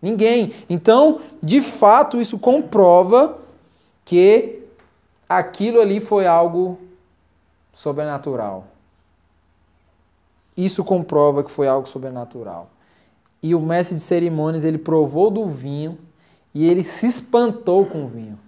Ninguém. 0.00 0.52
Então, 0.70 1.22
de 1.42 1.60
fato, 1.60 2.20
isso 2.20 2.38
comprova 2.38 3.38
que 4.04 4.60
aquilo 5.28 5.80
ali 5.80 5.98
foi 5.98 6.24
algo 6.24 6.78
sobrenatural. 7.72 8.73
Isso 10.56 10.84
comprova 10.84 11.42
que 11.42 11.50
foi 11.50 11.66
algo 11.66 11.88
sobrenatural. 11.88 12.70
E 13.42 13.54
o 13.54 13.60
mestre 13.60 13.96
de 13.96 14.02
cerimônias, 14.02 14.64
ele 14.64 14.78
provou 14.78 15.30
do 15.30 15.46
vinho 15.46 15.98
e 16.54 16.66
ele 16.66 16.82
se 16.82 17.06
espantou 17.06 17.84
com 17.86 18.04
o 18.04 18.08
vinho. 18.08 18.38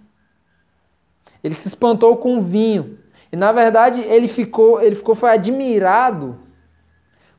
Ele 1.43 1.53
se 1.53 1.67
espantou 1.67 2.17
com 2.17 2.37
o 2.37 2.41
vinho. 2.41 2.97
E 3.31 3.35
na 3.35 3.51
verdade 3.51 4.01
ele 4.01 4.27
ficou, 4.27 4.81
ele 4.81 4.95
ficou 4.95 5.13
foi 5.13 5.29
admirado 5.31 6.37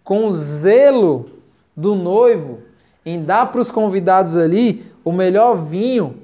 com 0.04 0.26
o 0.26 0.32
zelo 0.32 1.30
do 1.76 1.94
noivo 1.94 2.62
em 3.04 3.24
dar 3.24 3.50
para 3.50 3.60
os 3.60 3.70
convidados 3.70 4.36
ali 4.36 4.90
o 5.04 5.12
melhor 5.12 5.56
vinho. 5.56 6.22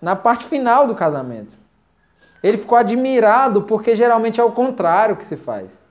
na 0.00 0.14
parte 0.14 0.44
final 0.44 0.86
do 0.86 0.94
casamento. 0.94 1.56
Ele 2.42 2.58
ficou 2.58 2.76
admirado 2.76 3.62
porque 3.62 3.96
geralmente 3.96 4.38
é 4.38 4.44
o 4.44 4.52
contrário 4.52 5.16
que 5.16 5.24
se 5.24 5.34
faz. 5.34 5.83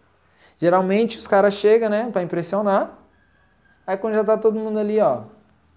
Geralmente 0.63 1.17
os 1.17 1.27
caras 1.27 1.55
chegam, 1.55 1.89
né, 1.89 2.09
para 2.09 2.23
impressionar. 2.23 2.97
Aí 3.85 3.97
quando 3.97 4.13
já 4.13 4.23
tá 4.23 4.37
todo 4.37 4.57
mundo 4.57 4.79
ali, 4.79 4.97
ó, 4.97 5.23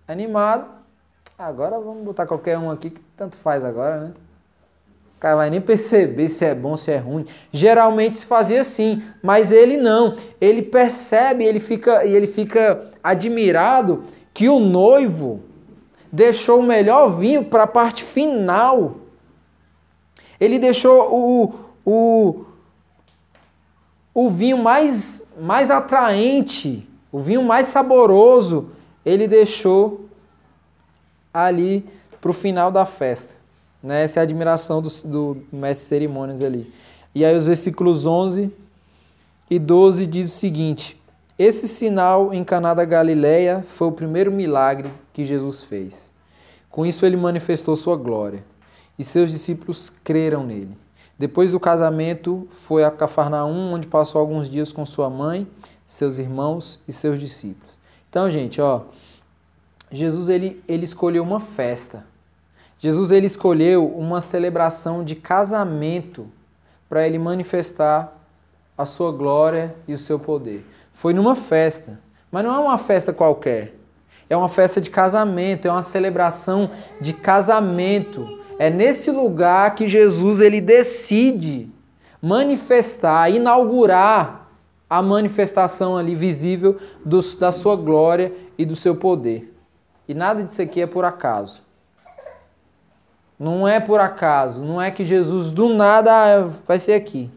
animado, 0.07 0.65
agora 1.37 1.77
vamos 1.81 2.05
botar 2.05 2.25
qualquer 2.25 2.57
um 2.57 2.71
aqui 2.71 2.91
que 2.91 3.01
tanto 3.17 3.35
faz 3.35 3.65
agora, 3.65 3.99
né? 3.99 4.13
O 5.17 5.19
cara 5.19 5.35
vai 5.35 5.51
nem 5.51 5.61
perceber 5.61 6.29
se 6.29 6.45
é 6.45 6.55
bom, 6.55 6.77
se 6.77 6.93
é 6.93 6.99
ruim. 6.99 7.27
Geralmente 7.51 8.19
se 8.19 8.27
fazia 8.27 8.61
assim, 8.61 9.03
mas 9.21 9.51
ele 9.51 9.77
não. 9.77 10.15
Ele 10.41 10.63
percebe, 10.63 11.45
ele 11.45 11.59
fica 11.59 12.05
e 12.05 12.15
ele 12.15 12.29
fica 12.29 12.93
admirado 13.03 14.05
que 14.33 14.49
o 14.49 14.61
noivo 14.61 15.41
deixou 16.13 16.61
o 16.61 16.63
melhor 16.63 17.09
vinho 17.19 17.47
para 17.47 17.65
a 17.65 17.67
parte 17.67 18.05
final. 18.05 18.99
Ele 20.39 20.61
deixou 20.61 21.13
o, 21.13 21.55
o, 21.85 22.45
o 24.17 24.31
vinho 24.31 24.57
mais, 24.57 25.29
mais 25.39 25.71
atraente, 25.71 26.89
o 27.13 27.19
vinho 27.19 27.43
mais 27.43 27.67
saboroso, 27.67 28.71
ele 29.05 29.29
deixou 29.29 30.09
ali 31.35 31.85
para 32.19 32.31
o 32.31 32.33
final 32.33 32.73
da 32.73 32.87
festa. 32.87 33.35
Né? 33.83 34.05
Essa 34.05 34.19
é 34.19 34.21
a 34.21 34.23
admiração 34.23 34.81
do, 34.81 34.89
do 35.05 35.43
mestre 35.53 35.87
cerimônias 35.87 36.41
ali. 36.41 36.73
E 37.15 37.27
aí 37.27 37.37
os 37.37 37.47
versículos 37.47 38.07
11 38.07 38.51
e 39.51 39.59
12 39.59 40.07
diz 40.07 40.33
o 40.33 40.39
seguinte: 40.39 40.99
Esse 41.39 41.69
sinal 41.69 42.33
em 42.33 42.43
Caná 42.43 42.73
da 42.73 42.87
Galileia 42.87 43.63
foi 43.67 43.89
o 43.89 43.93
primeiro 43.93 44.33
milagre 44.33 44.91
que 45.13 45.27
Jesus 45.27 45.63
fez. 45.63 46.11
Com 46.71 46.87
isso 46.87 47.05
ele 47.05 47.19
manifestou 47.19 47.77
sua 47.77 47.97
glória, 47.97 48.43
e 48.99 49.05
seus 49.05 49.31
discípulos 49.31 49.91
creram 49.91 50.43
nele. 50.43 50.86
Depois 51.19 51.53
do 51.53 51.61
casamento, 51.61 52.47
foi 52.51 52.85
a 52.85 52.91
Cafarnaum, 52.91 53.73
onde 53.73 53.87
passou 53.87 54.21
alguns 54.21 54.51
dias 54.51 54.73
com 54.73 54.85
sua 54.85 55.09
mãe, 55.09 55.47
seus 55.87 56.19
irmãos 56.19 56.81
e 56.87 56.93
seus 56.93 57.19
discípulos. 57.19 57.79
Então, 58.11 58.31
gente, 58.31 58.61
ó, 58.61 58.83
Jesus 59.91 60.29
ele, 60.29 60.63
ele 60.69 60.85
escolheu 60.85 61.23
uma 61.23 61.41
festa 61.41 62.05
Jesus 62.79 63.11
ele 63.11 63.27
escolheu 63.27 63.87
uma 63.87 64.21
celebração 64.21 65.03
de 65.03 65.15
casamento 65.15 66.29
para 66.89 67.07
ele 67.07 67.19
manifestar 67.19 68.13
a 68.77 68.85
sua 68.85 69.11
glória 69.11 69.75
e 69.89 69.95
o 69.95 69.99
seu 69.99 70.19
poder. 70.19 70.65
Foi 70.93 71.15
numa 71.15 71.35
festa, 71.35 71.99
mas 72.31 72.45
não 72.45 72.55
é 72.55 72.59
uma 72.59 72.79
festa 72.79 73.13
qualquer. 73.13 73.75
É 74.29 74.37
uma 74.37 74.49
festa 74.49 74.81
de 74.81 74.91
casamento, 74.91 75.67
é 75.67 75.71
uma 75.71 75.83
celebração 75.83 76.71
de 77.01 77.13
casamento. 77.13 78.41
É 78.59 78.71
nesse 78.71 79.11
lugar 79.11 79.75
que 79.75 79.89
Jesus 79.89 80.41
ele 80.41 80.61
decide 80.61 81.69
manifestar, 82.23 83.31
inaugurar 83.31 84.49
a 84.89 85.03
manifestação 85.03 85.97
ali 85.97 86.15
visível 86.15 86.79
do, 87.05 87.21
da 87.37 87.53
sua 87.53 87.77
glória 87.77 88.33
e 88.57 88.65
do 88.65 88.77
seu 88.77 88.97
poder. 88.97 89.53
E 90.09 90.15
nada 90.15 90.43
disso 90.43 90.63
aqui 90.63 90.81
é 90.81 90.87
por 90.87 91.05
acaso. 91.05 91.61
Não 93.39 93.69
é 93.69 93.79
por 93.79 94.01
acaso, 94.01 94.65
não 94.65 94.81
é 94.81 94.91
que 94.91 95.05
Jesus 95.05 95.51
do 95.51 95.75
nada 95.75 96.11
ah, 96.11 96.41
vai 96.67 96.79
ser 96.79 96.95
aqui. 96.95 97.31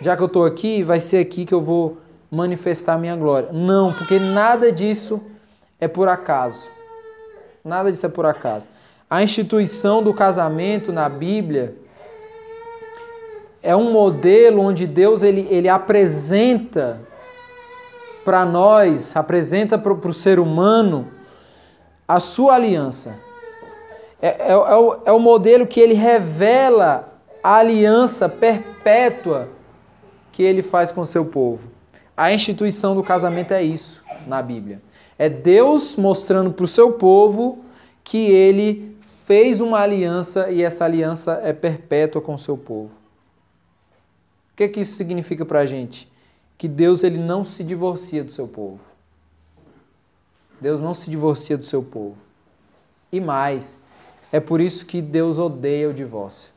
Já 0.00 0.16
que 0.16 0.22
eu 0.22 0.26
estou 0.26 0.46
aqui, 0.46 0.82
vai 0.82 0.98
ser 0.98 1.18
aqui 1.18 1.44
que 1.44 1.52
eu 1.52 1.60
vou 1.60 1.98
manifestar 2.30 2.96
minha 2.96 3.14
glória. 3.14 3.50
Não, 3.52 3.92
porque 3.92 4.18
nada 4.18 4.72
disso 4.72 5.20
é 5.78 5.86
por 5.86 6.08
acaso. 6.08 6.66
Nada 7.62 7.92
disso 7.92 8.06
é 8.06 8.08
por 8.08 8.24
acaso. 8.24 8.66
A 9.10 9.24
instituição 9.24 10.04
do 10.04 10.14
casamento 10.14 10.92
na 10.92 11.08
Bíblia 11.08 11.74
é 13.60 13.74
um 13.74 13.92
modelo 13.92 14.62
onde 14.62 14.86
Deus 14.86 15.24
ele, 15.24 15.48
ele 15.50 15.68
apresenta 15.68 17.00
para 18.24 18.44
nós, 18.44 19.16
apresenta 19.16 19.76
para 19.76 19.92
o 19.92 20.14
ser 20.14 20.38
humano 20.38 21.08
a 22.06 22.20
sua 22.20 22.54
aliança. 22.54 23.16
É, 24.22 24.28
é, 24.28 24.52
é, 24.52 24.54
o, 24.54 24.98
é 25.04 25.10
o 25.10 25.18
modelo 25.18 25.66
que 25.66 25.80
ele 25.80 25.94
revela 25.94 27.12
a 27.42 27.56
aliança 27.56 28.28
perpétua 28.28 29.48
que 30.30 30.44
ele 30.44 30.62
faz 30.62 30.92
com 30.92 31.00
o 31.00 31.06
seu 31.06 31.24
povo. 31.24 31.64
A 32.16 32.32
instituição 32.32 32.94
do 32.94 33.02
casamento 33.02 33.52
é 33.52 33.62
isso 33.62 34.04
na 34.24 34.40
Bíblia. 34.40 34.80
É 35.18 35.28
Deus 35.28 35.96
mostrando 35.96 36.52
para 36.52 36.64
o 36.64 36.68
seu 36.68 36.92
povo 36.92 37.64
que 38.04 38.30
ele 38.30 38.90
fez 39.30 39.60
uma 39.60 39.78
aliança 39.78 40.50
e 40.50 40.60
essa 40.60 40.84
aliança 40.84 41.40
é 41.44 41.52
perpétua 41.52 42.20
com 42.20 42.34
o 42.34 42.38
seu 42.38 42.58
povo. 42.58 42.90
O 44.52 44.56
que, 44.56 44.66
que 44.66 44.80
isso 44.80 44.96
significa 44.96 45.46
para 45.46 45.60
a 45.60 45.66
gente? 45.66 46.10
Que 46.58 46.66
Deus 46.66 47.04
ele 47.04 47.16
não 47.16 47.44
se 47.44 47.62
divorcia 47.62 48.24
do 48.24 48.32
seu 48.32 48.48
povo. 48.48 48.80
Deus 50.60 50.80
não 50.80 50.92
se 50.92 51.08
divorcia 51.08 51.56
do 51.56 51.64
seu 51.64 51.80
povo. 51.80 52.16
E 53.12 53.20
mais, 53.20 53.78
é 54.32 54.40
por 54.40 54.60
isso 54.60 54.84
que 54.84 55.00
Deus 55.00 55.38
odeia 55.38 55.88
o 55.88 55.94
divórcio. 55.94 56.50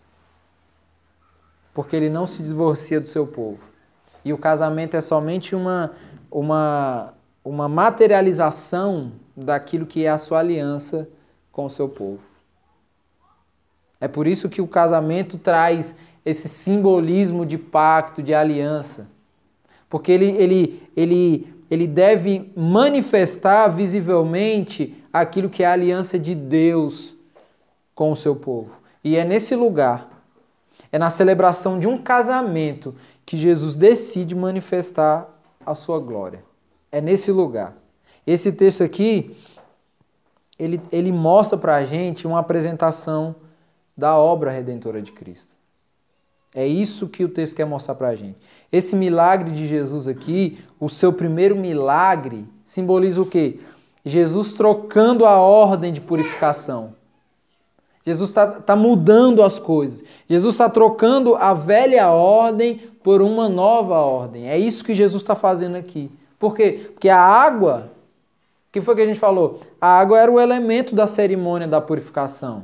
Porque 1.76 1.96
ele 1.96 2.10
não 2.10 2.26
se 2.26 2.42
divorcia 2.42 3.00
do 3.00 3.08
seu 3.08 3.28
povo. 3.28 3.60
E 4.26 4.34
o 4.34 4.38
casamento 4.40 4.98
é 4.98 5.02
somente 5.02 5.56
uma, 5.56 5.92
uma, 6.32 7.14
uma 7.46 7.70
materialização 7.70 9.12
daquilo 9.38 9.86
que 9.86 10.06
é 10.06 10.10
a 10.10 10.18
sua 10.18 10.40
aliança 10.40 11.08
com 11.52 11.66
o 11.66 11.70
seu 11.70 11.88
povo. 11.88 12.33
É 14.04 14.08
por 14.10 14.28
isso 14.28 14.50
que 14.50 14.62
o 14.62 14.68
casamento 14.68 15.38
traz 15.38 15.98
esse 16.26 16.50
simbolismo 16.50 17.46
de 17.46 17.58
pacto, 17.58 18.22
de 18.22 18.34
aliança. 18.34 19.08
Porque 19.90 20.12
ele, 20.12 20.32
ele, 20.32 20.84
ele, 20.94 21.56
ele 21.72 21.88
deve 21.88 22.52
manifestar 22.54 23.70
visivelmente 23.70 25.02
aquilo 25.14 25.50
que 25.50 25.64
é 25.64 25.68
a 25.68 25.72
aliança 25.72 26.20
de 26.20 26.36
Deus 26.36 27.16
com 27.96 28.12
o 28.12 28.16
seu 28.16 28.36
povo. 28.36 28.76
E 29.02 29.16
é 29.16 29.24
nesse 29.24 29.56
lugar, 29.56 30.10
é 30.92 31.00
na 31.00 31.10
celebração 31.10 31.80
de 31.80 31.88
um 31.88 31.98
casamento 31.98 32.94
que 33.26 33.38
Jesus 33.38 33.74
decide 33.74 34.36
manifestar 34.36 35.30
a 35.66 35.74
sua 35.74 35.98
glória. 35.98 36.44
É 36.92 37.00
nesse 37.00 37.32
lugar. 37.32 37.74
Esse 38.28 38.52
texto 38.52 38.84
aqui, 38.84 39.34
ele, 40.60 40.82
ele 40.92 41.14
mostra 41.14 41.58
para 41.58 41.78
a 41.78 41.86
gente 41.86 42.28
uma 42.28 42.40
apresentação 42.40 43.34
da 43.98 44.18
obra 44.18 44.52
redentora 44.52 45.02
de 45.02 45.12
Cristo. 45.12 45.54
É 46.56 46.66
isso 46.68 47.08
que 47.08 47.24
o 47.24 47.30
texto 47.30 47.56
quer 47.56 47.66
mostrar 47.66 47.96
para 47.96 48.10
a 48.10 48.16
gente. 48.16 48.38
Esse 48.72 48.96
milagre 48.96 49.52
de 49.52 49.68
Jesus 49.68 50.08
aqui, 50.08 50.60
o 50.80 50.88
seu 50.88 51.12
primeiro 51.12 51.56
milagre, 51.56 52.48
simboliza 52.64 53.22
o 53.22 53.26
quê? 53.26 53.60
Jesus 54.06 54.54
trocando 54.54 55.26
a 55.26 55.38
ordem 55.40 55.92
de 55.92 56.02
purificação. 56.02 56.96
Jesus 58.06 58.30
está 58.30 58.48
tá 58.48 58.76
mudando 58.76 59.42
as 59.42 59.60
coisas. 59.60 60.04
Jesus 60.30 60.56
está 60.56 60.70
trocando 60.70 61.36
a 61.36 61.54
velha 61.54 62.10
ordem 62.10 62.82
por 63.02 63.22
uma 63.22 63.48
nova 63.48 63.96
ordem. 63.96 64.50
É 64.50 64.58
isso 64.58 64.84
que 64.84 64.94
Jesus 64.94 65.24
está 65.24 65.36
fazendo 65.36 65.76
aqui. 65.76 66.12
Por 66.38 66.54
quê? 66.54 66.92
Porque 66.94 67.08
a 67.08 67.20
água, 67.20 67.92
que 68.72 68.82
foi 68.82 68.96
que 68.96 69.02
a 69.02 69.06
gente 69.06 69.20
falou? 69.20 69.62
A 69.80 70.00
água 70.00 70.20
era 70.20 70.32
o 70.32 70.40
elemento 70.40 70.94
da 70.94 71.08
cerimônia 71.08 71.68
da 71.68 71.80
purificação. 71.80 72.64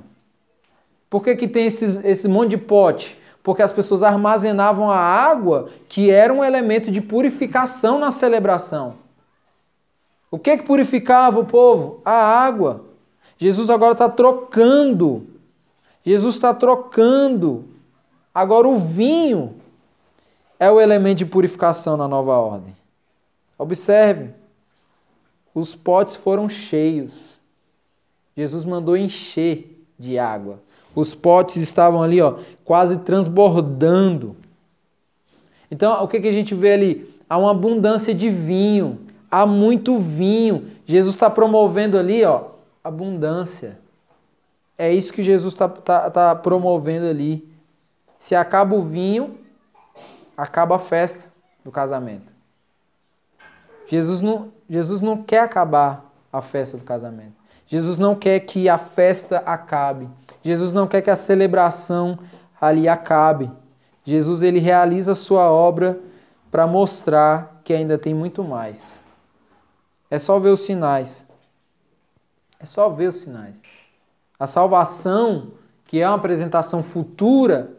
Por 1.10 1.24
que, 1.24 1.36
que 1.36 1.48
tem 1.48 1.66
esses, 1.66 2.04
esse 2.06 2.28
monte 2.28 2.52
de 2.52 2.58
pote? 2.58 3.18
Porque 3.42 3.62
as 3.62 3.72
pessoas 3.72 4.04
armazenavam 4.04 4.92
a 4.92 4.98
água, 4.98 5.70
que 5.88 6.12
era 6.12 6.32
um 6.34 6.44
elemento 6.44 6.92
de 6.92 7.02
purificação 7.02 7.98
na 7.98 8.12
celebração. 8.12 8.96
O 10.30 10.38
que, 10.38 10.58
que 10.58 10.64
purificava 10.64 11.40
o 11.40 11.46
povo? 11.46 12.02
A 12.06 12.12
água. 12.12 12.86
Jesus 13.38 13.70
agora 13.70 13.94
está 13.94 14.08
trocando. 14.08 15.26
Jesus 16.06 16.36
está 16.36 16.54
trocando. 16.54 17.66
Agora 18.34 18.68
o 18.68 18.78
vinho 18.78 19.56
é 20.60 20.70
o 20.70 20.80
elemento 20.80 21.20
de 21.20 21.26
purificação 21.26 21.98
na 21.98 22.08
nova 22.08 22.34
ordem. 22.34 22.76
Observe, 23.58 24.30
os 25.54 25.74
potes 25.74 26.16
foram 26.16 26.48
cheios. 26.48 27.40
Jesus 28.36 28.64
mandou 28.64 28.96
encher 28.96 29.86
de 29.98 30.20
água. 30.20 30.60
Os 30.96 31.14
potes 31.14 31.58
estavam 31.58 32.02
ali, 32.02 32.22
ó, 32.22 32.40
quase 32.66 32.98
transbordando. 32.98 34.36
Então, 35.72 36.04
o 36.04 36.08
que, 36.08 36.20
que 36.20 36.28
a 36.28 36.32
gente 36.32 36.56
vê 36.56 36.74
ali? 36.74 37.16
Há 37.30 37.38
uma 37.38 37.52
abundância 37.52 38.14
de 38.14 38.30
vinho, 38.30 39.00
há 39.30 39.46
muito 39.46 39.98
vinho. 39.98 40.72
Jesus 40.86 41.16
está 41.16 41.30
promovendo 41.30 41.98
ali, 41.98 42.26
ó, 42.26 42.46
abundância. 42.84 43.78
É 44.78 44.92
isso 44.94 45.14
que 45.14 45.22
Jesus 45.22 45.54
está 45.54 45.68
tá, 45.68 46.10
tá 46.10 46.36
promovendo 46.36 47.06
ali. 47.06 47.48
Se 48.18 48.36
acaba 48.36 48.76
o 48.76 48.82
vinho, 48.82 49.38
acaba 50.36 50.76
a 50.76 50.80
festa 50.80 51.30
do 51.64 51.72
casamento. 51.72 52.32
Jesus 53.88 54.22
não, 54.22 54.52
Jesus 54.70 55.02
não 55.02 55.22
quer 55.22 55.40
acabar 55.40 56.06
a 56.32 56.42
festa 56.42 56.78
do 56.78 56.84
casamento. 56.84 57.34
Jesus 57.68 57.98
não 57.98 58.16
quer 58.16 58.40
que 58.42 58.70
a 58.70 58.78
festa 58.78 59.40
acabe. 59.40 60.08
Jesus 60.44 60.72
não 60.72 60.88
quer 60.88 61.02
que 61.02 61.10
a 61.10 61.16
celebração 61.16 62.20
ali 62.60 62.88
acabe. 62.88 63.52
Jesus 64.04 64.42
ele 64.42 64.60
realiza 64.60 65.12
a 65.12 65.16
sua 65.16 65.52
obra 65.52 66.00
para 66.50 66.66
mostrar 66.66 67.62
que 67.64 67.74
ainda 67.74 67.98
tem 67.98 68.14
muito 68.14 68.44
mais. 68.44 69.00
É 70.10 70.18
só 70.18 70.40
ver 70.40 70.50
os 70.50 70.62
sinais. 70.62 71.26
É 72.60 72.66
só 72.66 72.90
ver 72.90 73.08
os 73.08 73.16
sinais. 73.16 73.60
A 74.40 74.48
salvação, 74.48 75.52
que 75.86 76.00
é 76.00 76.08
uma 76.08 76.16
apresentação 76.16 76.82
futura, 76.82 77.72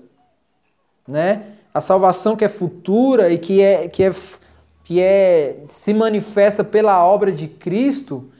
né? 1.06 1.54
A 1.72 1.80
salvação 1.80 2.36
que 2.36 2.44
é 2.44 2.48
futura 2.48 3.32
e 3.32 3.38
que 3.38 3.60
é 3.60 3.88
que 3.88 4.04
é 4.04 4.14
que 4.84 5.00
é 5.00 5.64
se 5.68 5.92
manifesta 5.92 6.64
pela 6.64 7.04
obra 7.04 7.30
de 7.30 7.46
Cristo, 7.48 8.30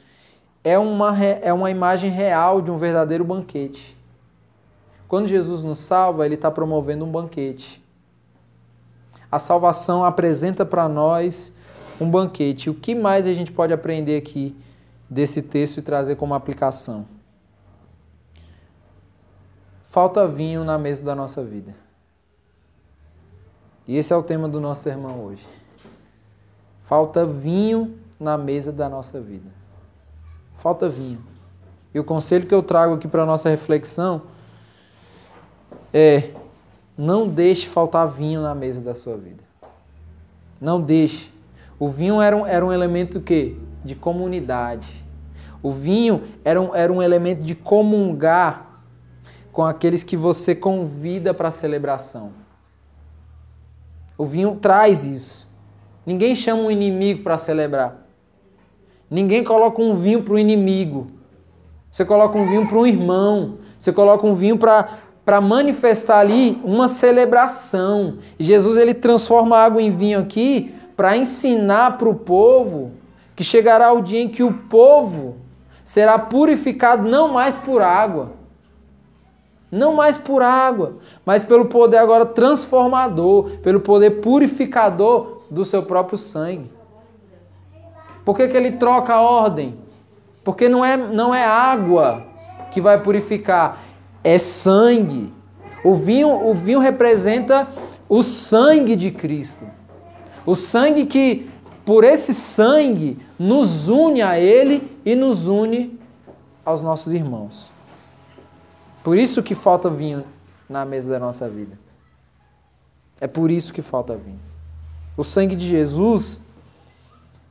é 0.62 0.78
uma 0.78 1.16
é 1.24 1.52
uma 1.52 1.70
imagem 1.70 2.10
real 2.10 2.60
de 2.62 2.70
um 2.70 2.76
verdadeiro 2.76 3.24
banquete. 3.24 3.99
Quando 5.10 5.26
Jesus 5.26 5.64
nos 5.64 5.80
salva, 5.80 6.24
ele 6.24 6.36
está 6.36 6.52
promovendo 6.52 7.04
um 7.04 7.10
banquete. 7.10 7.84
A 9.28 9.40
salvação 9.40 10.04
apresenta 10.04 10.64
para 10.64 10.88
nós 10.88 11.52
um 12.00 12.08
banquete. 12.08 12.70
O 12.70 12.74
que 12.74 12.94
mais 12.94 13.26
a 13.26 13.32
gente 13.32 13.50
pode 13.50 13.72
aprender 13.72 14.16
aqui 14.16 14.56
desse 15.10 15.42
texto 15.42 15.78
e 15.78 15.82
trazer 15.82 16.14
como 16.14 16.32
aplicação? 16.32 17.06
Falta 19.82 20.28
vinho 20.28 20.62
na 20.62 20.78
mesa 20.78 21.02
da 21.02 21.16
nossa 21.16 21.42
vida. 21.42 21.74
E 23.88 23.96
esse 23.96 24.12
é 24.12 24.16
o 24.16 24.22
tema 24.22 24.48
do 24.48 24.60
nosso 24.60 24.84
sermão 24.84 25.24
hoje. 25.24 25.44
Falta 26.84 27.26
vinho 27.26 27.98
na 28.20 28.38
mesa 28.38 28.70
da 28.70 28.88
nossa 28.88 29.20
vida. 29.20 29.50
Falta 30.58 30.88
vinho. 30.88 31.20
E 31.92 31.98
o 31.98 32.04
conselho 32.04 32.46
que 32.46 32.54
eu 32.54 32.62
trago 32.62 32.94
aqui 32.94 33.08
para 33.08 33.24
a 33.24 33.26
nossa 33.26 33.48
reflexão 33.48 34.38
é: 35.92 36.30
não 36.96 37.28
deixe 37.28 37.66
faltar 37.66 38.08
vinho 38.08 38.42
na 38.42 38.54
mesa 38.54 38.80
da 38.80 38.94
sua 38.94 39.16
vida. 39.16 39.42
Não 40.60 40.80
deixe. 40.80 41.32
O 41.78 41.88
vinho 41.88 42.20
era 42.20 42.36
um, 42.36 42.46
era 42.46 42.64
um 42.64 42.72
elemento 42.72 43.20
que? 43.20 43.56
De 43.84 43.94
comunidade. 43.94 44.86
O 45.62 45.70
vinho 45.70 46.24
era 46.44 46.60
um, 46.60 46.74
era 46.74 46.92
um 46.92 47.02
elemento 47.02 47.42
de 47.42 47.54
comungar 47.54 48.82
com 49.52 49.64
aqueles 49.64 50.02
que 50.02 50.16
você 50.16 50.54
convida 50.54 51.32
para 51.34 51.48
a 51.48 51.50
celebração. 51.50 52.32
O 54.16 54.24
vinho 54.24 54.56
traz 54.60 55.04
isso. 55.06 55.48
Ninguém 56.04 56.34
chama 56.34 56.62
um 56.62 56.70
inimigo 56.70 57.22
para 57.22 57.38
celebrar. 57.38 58.06
Ninguém 59.10 59.42
coloca 59.42 59.80
um 59.80 59.96
vinho 59.96 60.22
para 60.22 60.34
o 60.34 60.38
inimigo. 60.38 61.10
Você 61.90 62.04
coloca 62.04 62.38
um 62.38 62.46
vinho 62.46 62.68
para 62.68 62.78
um 62.78 62.86
irmão. 62.86 63.58
Você 63.78 63.92
coloca 63.92 64.26
um 64.26 64.34
vinho 64.34 64.58
para 64.58 64.98
para 65.24 65.40
manifestar 65.40 66.18
ali 66.18 66.60
uma 66.64 66.88
celebração. 66.88 68.18
Jesus 68.38 68.76
ele 68.76 68.94
transforma 68.94 69.56
a 69.56 69.64
água 69.64 69.82
em 69.82 69.90
vinho 69.90 70.18
aqui 70.18 70.74
para 70.96 71.16
ensinar 71.16 71.98
para 71.98 72.08
o 72.08 72.14
povo 72.14 72.92
que 73.34 73.44
chegará 73.44 73.92
o 73.92 74.02
dia 74.02 74.20
em 74.20 74.28
que 74.28 74.42
o 74.42 74.52
povo 74.52 75.36
será 75.82 76.18
purificado 76.18 77.08
não 77.08 77.32
mais 77.32 77.56
por 77.56 77.80
água, 77.80 78.32
não 79.70 79.94
mais 79.94 80.18
por 80.18 80.42
água, 80.42 80.98
mas 81.24 81.42
pelo 81.42 81.66
poder 81.66 81.98
agora 81.98 82.26
transformador, 82.26 83.58
pelo 83.62 83.80
poder 83.80 84.20
purificador 84.20 85.42
do 85.50 85.64
seu 85.64 85.82
próprio 85.82 86.18
sangue. 86.18 86.70
Por 88.24 88.36
que, 88.36 88.48
que 88.48 88.56
ele 88.56 88.72
troca 88.72 89.14
a 89.14 89.20
ordem? 89.20 89.78
Porque 90.44 90.68
não 90.68 90.84
é, 90.84 90.96
não 90.96 91.34
é 91.34 91.44
água 91.44 92.22
que 92.70 92.80
vai 92.80 93.00
purificar, 93.00 93.78
é 94.22 94.38
sangue. 94.38 95.32
O 95.84 95.94
vinho, 95.94 96.28
o 96.28 96.54
vinho 96.54 96.78
representa 96.78 97.68
o 98.08 98.22
sangue 98.22 98.96
de 98.96 99.10
Cristo. 99.10 99.64
O 100.44 100.54
sangue 100.54 101.06
que, 101.06 101.48
por 101.84 102.04
esse 102.04 102.34
sangue, 102.34 103.18
nos 103.38 103.88
une 103.88 104.22
a 104.22 104.38
Ele 104.38 104.96
e 105.04 105.14
nos 105.14 105.48
une 105.48 105.98
aos 106.64 106.82
nossos 106.82 107.12
irmãos. 107.12 107.70
Por 109.02 109.16
isso 109.16 109.42
que 109.42 109.54
falta 109.54 109.88
vinho 109.88 110.24
na 110.68 110.84
mesa 110.84 111.10
da 111.10 111.18
nossa 111.18 111.48
vida. 111.48 111.78
É 113.20 113.26
por 113.26 113.50
isso 113.50 113.72
que 113.72 113.82
falta 113.82 114.16
vinho. 114.16 114.40
O 115.16 115.24
sangue 115.24 115.54
de 115.54 115.66
Jesus, 115.66 116.40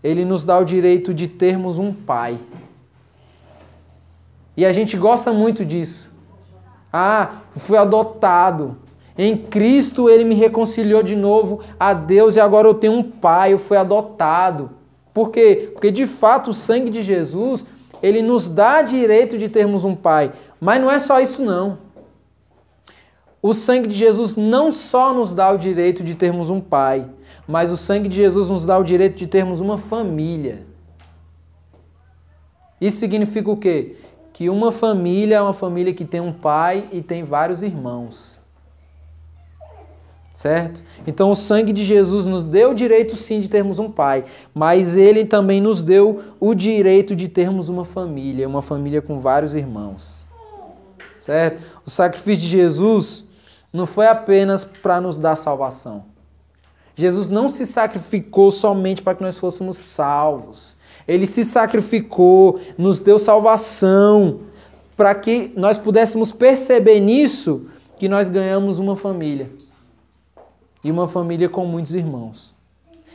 ele 0.04 0.26
nos 0.26 0.44
dá 0.44 0.58
o 0.58 0.64
direito 0.64 1.14
de 1.14 1.28
termos 1.28 1.78
um 1.78 1.94
pai. 1.94 2.40
E 4.56 4.66
a 4.66 4.72
gente 4.72 4.98
gosta 4.98 5.32
muito 5.32 5.64
disso. 5.64 6.09
Ah, 6.92 7.42
fui 7.58 7.78
adotado. 7.78 8.78
Em 9.18 9.36
Cristo 9.36 10.10
ele 10.10 10.24
me 10.24 10.34
reconciliou 10.34 11.04
de 11.04 11.16
novo 11.16 11.62
a 11.80 11.94
Deus 11.94 12.36
e 12.36 12.40
agora 12.40 12.68
eu 12.68 12.74
tenho 12.74 12.94
um 12.94 13.04
pai, 13.04 13.54
eu 13.54 13.60
fui 13.60 13.76
adotado. 13.76 14.72
Por 15.14 15.30
quê? 15.30 15.72
Porque 15.74 15.92
de 15.92 16.06
fato 16.06 16.52
o 16.52 16.54
sangue 16.54 16.90
de 16.90 17.02
Jesus, 17.02 17.66
ele 18.02 18.22
nos 18.22 18.48
dá 18.48 18.82
direito 18.82 19.38
de 19.38 19.50
termos 19.50 19.84
um 19.84 19.96
pai. 19.96 20.32
Mas 20.60 20.82
não 20.82 20.90
é 20.90 21.00
só 21.00 21.20
isso 21.20 21.44
não. 21.44 21.80
O 23.42 23.54
sangue 23.54 23.88
de 23.88 23.96
Jesus 23.96 24.36
não 24.36 24.72
só 24.72 25.14
nos 25.14 25.32
dá 25.32 25.52
o 25.52 25.58
direito 25.58 26.04
de 26.04 26.16
termos 26.16 26.50
um 26.50 26.60
pai, 26.60 27.06
mas 27.48 27.72
o 27.72 27.78
sangue 27.78 28.10
de 28.10 28.16
Jesus 28.16 28.50
nos 28.50 28.66
dá 28.66 28.78
o 28.78 28.84
direito 28.84 29.18
de 29.18 29.28
termos 29.28 29.62
uma 29.62 29.78
família. 29.78 30.66
Isso 32.80 32.98
significa 32.98 33.50
o 33.50 33.58
quê? 33.58 33.98
Que 34.40 34.50
uma 34.50 34.72
família 34.72 35.36
é 35.36 35.42
uma 35.42 35.52
família 35.52 35.94
que 35.94 36.06
tem 36.06 36.22
um 36.22 36.32
pai 36.32 36.88
e 36.94 37.02
tem 37.02 37.26
vários 37.26 37.62
irmãos. 37.62 38.40
Certo? 40.34 40.82
Então 41.06 41.30
o 41.30 41.36
sangue 41.36 41.74
de 41.74 41.84
Jesus 41.84 42.26
nos 42.26 42.42
deu 42.42 42.72
o 42.72 42.74
direito 42.74 43.18
sim 43.18 43.42
de 43.42 43.50
termos 43.50 43.80
um 43.80 43.92
pai, 43.92 44.24
mas 44.54 44.96
ele 44.96 45.26
também 45.26 45.60
nos 45.60 45.84
deu 45.84 46.24
o 46.40 46.56
direito 46.56 47.18
de 47.18 47.28
termos 47.28 47.68
uma 47.68 47.84
família, 47.84 48.48
uma 48.48 48.62
família 48.62 49.02
com 49.02 49.20
vários 49.20 49.56
irmãos. 49.56 50.26
Certo? 51.20 51.62
O 51.86 51.90
sacrifício 51.90 52.46
de 52.46 52.50
Jesus 52.50 53.26
não 53.74 53.86
foi 53.86 54.08
apenas 54.08 54.64
para 54.64 55.02
nos 55.02 55.18
dar 55.18 55.36
salvação. 55.36 56.06
Jesus 56.96 57.28
não 57.28 57.50
se 57.50 57.66
sacrificou 57.66 58.52
somente 58.54 59.02
para 59.02 59.16
que 59.16 59.22
nós 59.22 59.38
fôssemos 59.38 59.76
salvos. 59.76 60.69
Ele 61.10 61.26
se 61.26 61.44
sacrificou, 61.44 62.60
nos 62.78 63.00
deu 63.00 63.18
salvação, 63.18 64.42
para 64.96 65.16
que 65.16 65.52
nós 65.56 65.76
pudéssemos 65.76 66.32
perceber 66.32 67.00
nisso 67.00 67.68
que 67.98 68.08
nós 68.08 68.30
ganhamos 68.30 68.78
uma 68.78 68.96
família. 68.96 69.50
E 70.84 70.92
uma 70.92 71.08
família 71.08 71.50
com 71.50 71.66
muitos 71.66 71.96
irmãos. 71.96 72.54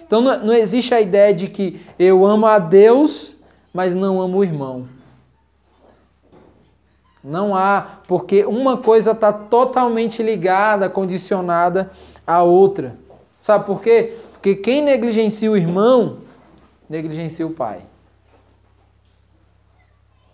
Então 0.04 0.20
não 0.20 0.52
existe 0.52 0.92
a 0.92 1.00
ideia 1.00 1.32
de 1.32 1.46
que 1.46 1.80
eu 1.96 2.26
amo 2.26 2.46
a 2.46 2.58
Deus, 2.58 3.36
mas 3.72 3.94
não 3.94 4.20
amo 4.20 4.38
o 4.38 4.44
irmão. 4.44 4.88
Não 7.22 7.54
há, 7.56 8.00
porque 8.08 8.44
uma 8.44 8.76
coisa 8.76 9.12
está 9.12 9.32
totalmente 9.32 10.20
ligada, 10.20 10.90
condicionada 10.90 11.92
à 12.26 12.42
outra. 12.42 12.98
Sabe 13.40 13.64
por 13.66 13.80
quê? 13.80 14.16
Porque 14.32 14.56
quem 14.56 14.82
negligencia 14.82 15.48
o 15.48 15.56
irmão 15.56 16.23
negligencia 16.88 17.46
o 17.46 17.50
pai. 17.50 17.82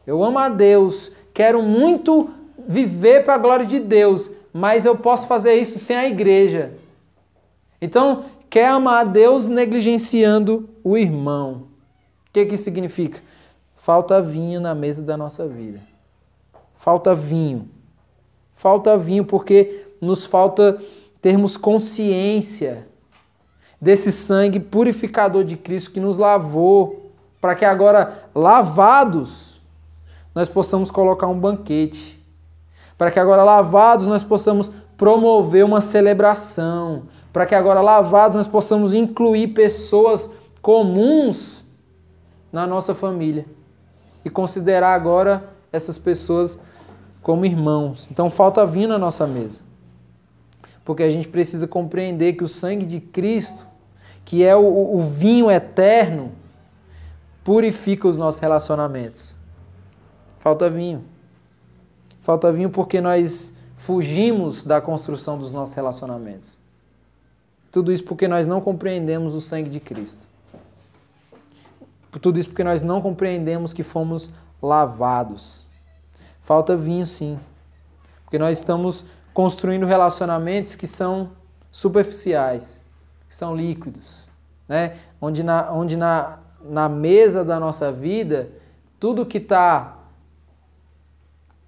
Eu 0.06 0.22
amo 0.24 0.38
a 0.38 0.48
Deus, 0.48 1.12
quero 1.32 1.62
muito 1.62 2.30
viver 2.66 3.24
para 3.24 3.34
a 3.34 3.38
glória 3.38 3.66
de 3.66 3.78
Deus, 3.78 4.30
mas 4.52 4.84
eu 4.84 4.96
posso 4.96 5.26
fazer 5.26 5.54
isso 5.54 5.78
sem 5.78 5.96
a 5.96 6.08
igreja. 6.08 6.72
Então, 7.80 8.24
quer 8.48 8.68
amar 8.68 9.00
a 9.00 9.04
Deus 9.04 9.46
negligenciando 9.46 10.68
o 10.82 10.96
irmão. 10.96 11.68
O 12.28 12.32
que, 12.32 12.46
que 12.46 12.54
isso 12.54 12.64
significa? 12.64 13.20
Falta 13.76 14.20
vinho 14.20 14.60
na 14.60 14.74
mesa 14.74 15.02
da 15.02 15.16
nossa 15.16 15.46
vida. 15.46 15.80
Falta 16.76 17.14
vinho. 17.14 17.68
Falta 18.54 18.96
vinho 18.98 19.24
porque 19.24 19.86
nos 20.00 20.26
falta 20.26 20.80
termos 21.20 21.56
consciência 21.56 22.89
desse 23.80 24.12
sangue 24.12 24.60
purificador 24.60 25.42
de 25.42 25.56
Cristo 25.56 25.90
que 25.90 26.00
nos 26.00 26.18
lavou, 26.18 27.12
para 27.40 27.54
que 27.54 27.64
agora, 27.64 28.24
lavados, 28.34 29.60
nós 30.34 30.48
possamos 30.48 30.90
colocar 30.90 31.26
um 31.26 31.38
banquete. 31.38 32.20
Para 32.98 33.10
que 33.10 33.18
agora, 33.18 33.42
lavados, 33.42 34.06
nós 34.06 34.22
possamos 34.22 34.70
promover 34.96 35.64
uma 35.64 35.80
celebração. 35.80 37.04
Para 37.32 37.46
que 37.46 37.54
agora, 37.54 37.80
lavados, 37.80 38.36
nós 38.36 38.46
possamos 38.46 38.92
incluir 38.92 39.48
pessoas 39.48 40.28
comuns 40.60 41.64
na 42.52 42.66
nossa 42.66 42.94
família. 42.94 43.46
E 44.22 44.28
considerar 44.28 44.94
agora 44.94 45.48
essas 45.72 45.96
pessoas 45.96 46.58
como 47.22 47.46
irmãos. 47.46 48.06
Então 48.10 48.28
falta 48.28 48.66
vinho 48.66 48.88
na 48.88 48.98
nossa 48.98 49.26
mesa. 49.26 49.60
Porque 50.84 51.02
a 51.02 51.08
gente 51.10 51.28
precisa 51.28 51.66
compreender 51.66 52.34
que 52.34 52.44
o 52.44 52.48
sangue 52.48 52.84
de 52.84 53.00
Cristo 53.00 53.69
que 54.24 54.44
é 54.44 54.54
o, 54.54 54.96
o 54.96 55.00
vinho 55.00 55.50
eterno, 55.50 56.32
purifica 57.42 58.06
os 58.06 58.16
nossos 58.16 58.40
relacionamentos. 58.40 59.36
Falta 60.38 60.68
vinho. 60.70 61.04
Falta 62.22 62.52
vinho 62.52 62.70
porque 62.70 63.00
nós 63.00 63.52
fugimos 63.76 64.62
da 64.62 64.80
construção 64.80 65.38
dos 65.38 65.52
nossos 65.52 65.74
relacionamentos. 65.74 66.58
Tudo 67.72 67.92
isso 67.92 68.04
porque 68.04 68.28
nós 68.28 68.46
não 68.46 68.60
compreendemos 68.60 69.34
o 69.34 69.40
sangue 69.40 69.70
de 69.70 69.80
Cristo. 69.80 70.18
Tudo 72.20 72.38
isso 72.38 72.48
porque 72.48 72.64
nós 72.64 72.82
não 72.82 73.00
compreendemos 73.00 73.72
que 73.72 73.82
fomos 73.82 74.30
lavados. 74.60 75.64
Falta 76.42 76.76
vinho, 76.76 77.06
sim. 77.06 77.38
Porque 78.24 78.38
nós 78.38 78.58
estamos 78.58 79.04
construindo 79.32 79.86
relacionamentos 79.86 80.74
que 80.74 80.86
são 80.86 81.30
superficiais, 81.70 82.79
que 83.30 83.36
são 83.36 83.54
líquidos, 83.54 84.28
né? 84.68 84.96
Onde 85.20 85.44
na, 85.44 85.72
onde 85.72 85.96
na, 85.96 86.40
na 86.62 86.88
mesa 86.88 87.44
da 87.44 87.60
nossa 87.60 87.92
vida, 87.92 88.50
tudo 88.98 89.24
que 89.24 89.38
está 89.38 89.98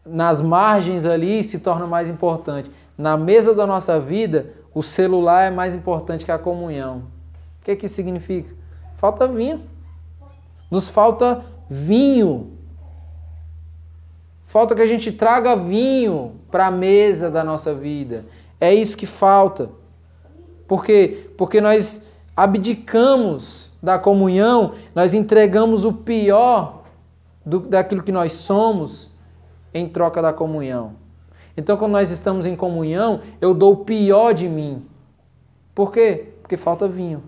nas 0.04 0.42
margens 0.42 1.06
ali 1.06 1.44
se 1.44 1.60
torna 1.60 1.86
mais 1.86 2.10
importante. 2.10 2.68
Na 2.98 3.16
mesa 3.16 3.54
da 3.54 3.64
nossa 3.64 4.00
vida, 4.00 4.52
o 4.74 4.82
celular 4.82 5.44
é 5.44 5.50
mais 5.50 5.72
importante 5.72 6.24
que 6.24 6.32
a 6.32 6.38
comunhão. 6.38 7.04
O 7.60 7.64
que, 7.64 7.76
que 7.76 7.86
isso 7.86 7.94
significa? 7.94 8.52
Falta 8.96 9.28
vinho. 9.28 9.62
Nos 10.68 10.88
falta 10.88 11.44
vinho. 11.70 12.58
Falta 14.46 14.74
que 14.74 14.82
a 14.82 14.86
gente 14.86 15.12
traga 15.12 15.54
vinho 15.54 16.40
para 16.50 16.66
a 16.66 16.70
mesa 16.72 17.30
da 17.30 17.44
nossa 17.44 17.72
vida. 17.72 18.24
É 18.60 18.74
isso 18.74 18.96
que 18.96 19.06
falta. 19.06 19.70
Por 20.66 20.84
quê? 20.84 21.30
Porque 21.42 21.60
nós 21.60 22.00
abdicamos 22.36 23.68
da 23.82 23.98
comunhão, 23.98 24.74
nós 24.94 25.12
entregamos 25.12 25.84
o 25.84 25.92
pior 25.92 26.84
do, 27.44 27.58
daquilo 27.58 28.04
que 28.04 28.12
nós 28.12 28.30
somos 28.30 29.10
em 29.74 29.88
troca 29.88 30.22
da 30.22 30.32
comunhão. 30.32 30.92
Então, 31.56 31.76
quando 31.76 31.90
nós 31.90 32.12
estamos 32.12 32.46
em 32.46 32.54
comunhão, 32.54 33.22
eu 33.40 33.52
dou 33.54 33.72
o 33.72 33.76
pior 33.78 34.32
de 34.32 34.48
mim. 34.48 34.86
Por 35.74 35.90
quê? 35.90 36.28
Porque 36.42 36.56
falta 36.56 36.86
vinho. 36.86 37.24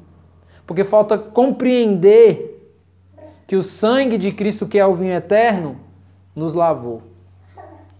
Porque 0.64 0.84
falta 0.84 1.18
compreender 1.18 2.72
que 3.48 3.56
o 3.56 3.64
sangue 3.64 4.16
de 4.16 4.30
Cristo, 4.30 4.64
que 4.64 4.78
é 4.78 4.86
o 4.86 4.94
vinho 4.94 5.14
eterno, 5.14 5.76
nos 6.36 6.54
lavou, 6.54 7.02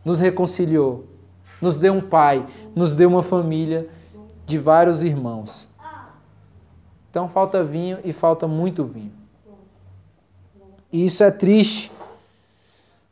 nos 0.05 0.21
reconciliou, 0.21 1.07
nos 1.61 1.75
deu 1.75 1.93
um 1.93 2.01
pai, 2.01 2.47
nos 2.73 2.95
deu 2.95 3.09
uma 3.09 3.21
família 3.21 3.89
de 4.47 4.57
vários 4.57 5.03
irmãos. 5.03 5.74
Então 7.15 7.29
falta 7.29 7.63
vinho 7.63 8.01
e 8.03 8.13
falta 8.13 8.49
muito 8.49 8.85
vinho. 8.85 9.13
E 10.93 11.07
isso 11.07 11.23
é 11.23 11.31
triste, 11.31 11.93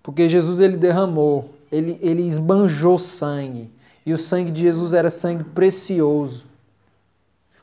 porque 0.03 0.29
Jesus 0.29 0.59
ele 0.59 0.77
derramou, 0.77 1.51
ele, 1.71 2.01
ele 2.03 2.27
esbanjou 2.27 2.99
sangue. 2.99 3.71
E 4.05 4.13
o 4.13 4.19
sangue 4.19 4.51
de 4.51 4.63
Jesus 4.63 4.93
era 4.93 5.09
sangue 5.09 5.45
precioso. 5.45 6.47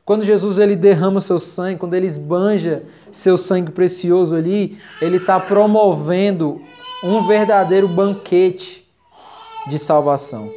Quando 0.05 0.23
Jesus 0.23 0.59
ele 0.59 0.77
derrama 0.77 1.19
seu 1.19 1.39
sangue, 1.39 1.77
quando 1.77 1.93
ele 1.93 2.07
esbanja 2.07 2.83
seu 3.11 3.35
sangue 3.35 3.73
precioso 3.73 4.33
ali, 4.33 4.79
ele 5.01 5.17
está 5.17 5.41
promovendo 5.41 6.61
um 7.03 7.27
verdadeiro 7.27 7.89
banquete 7.89 8.89
de 9.67 9.77
salvação. 9.77 10.49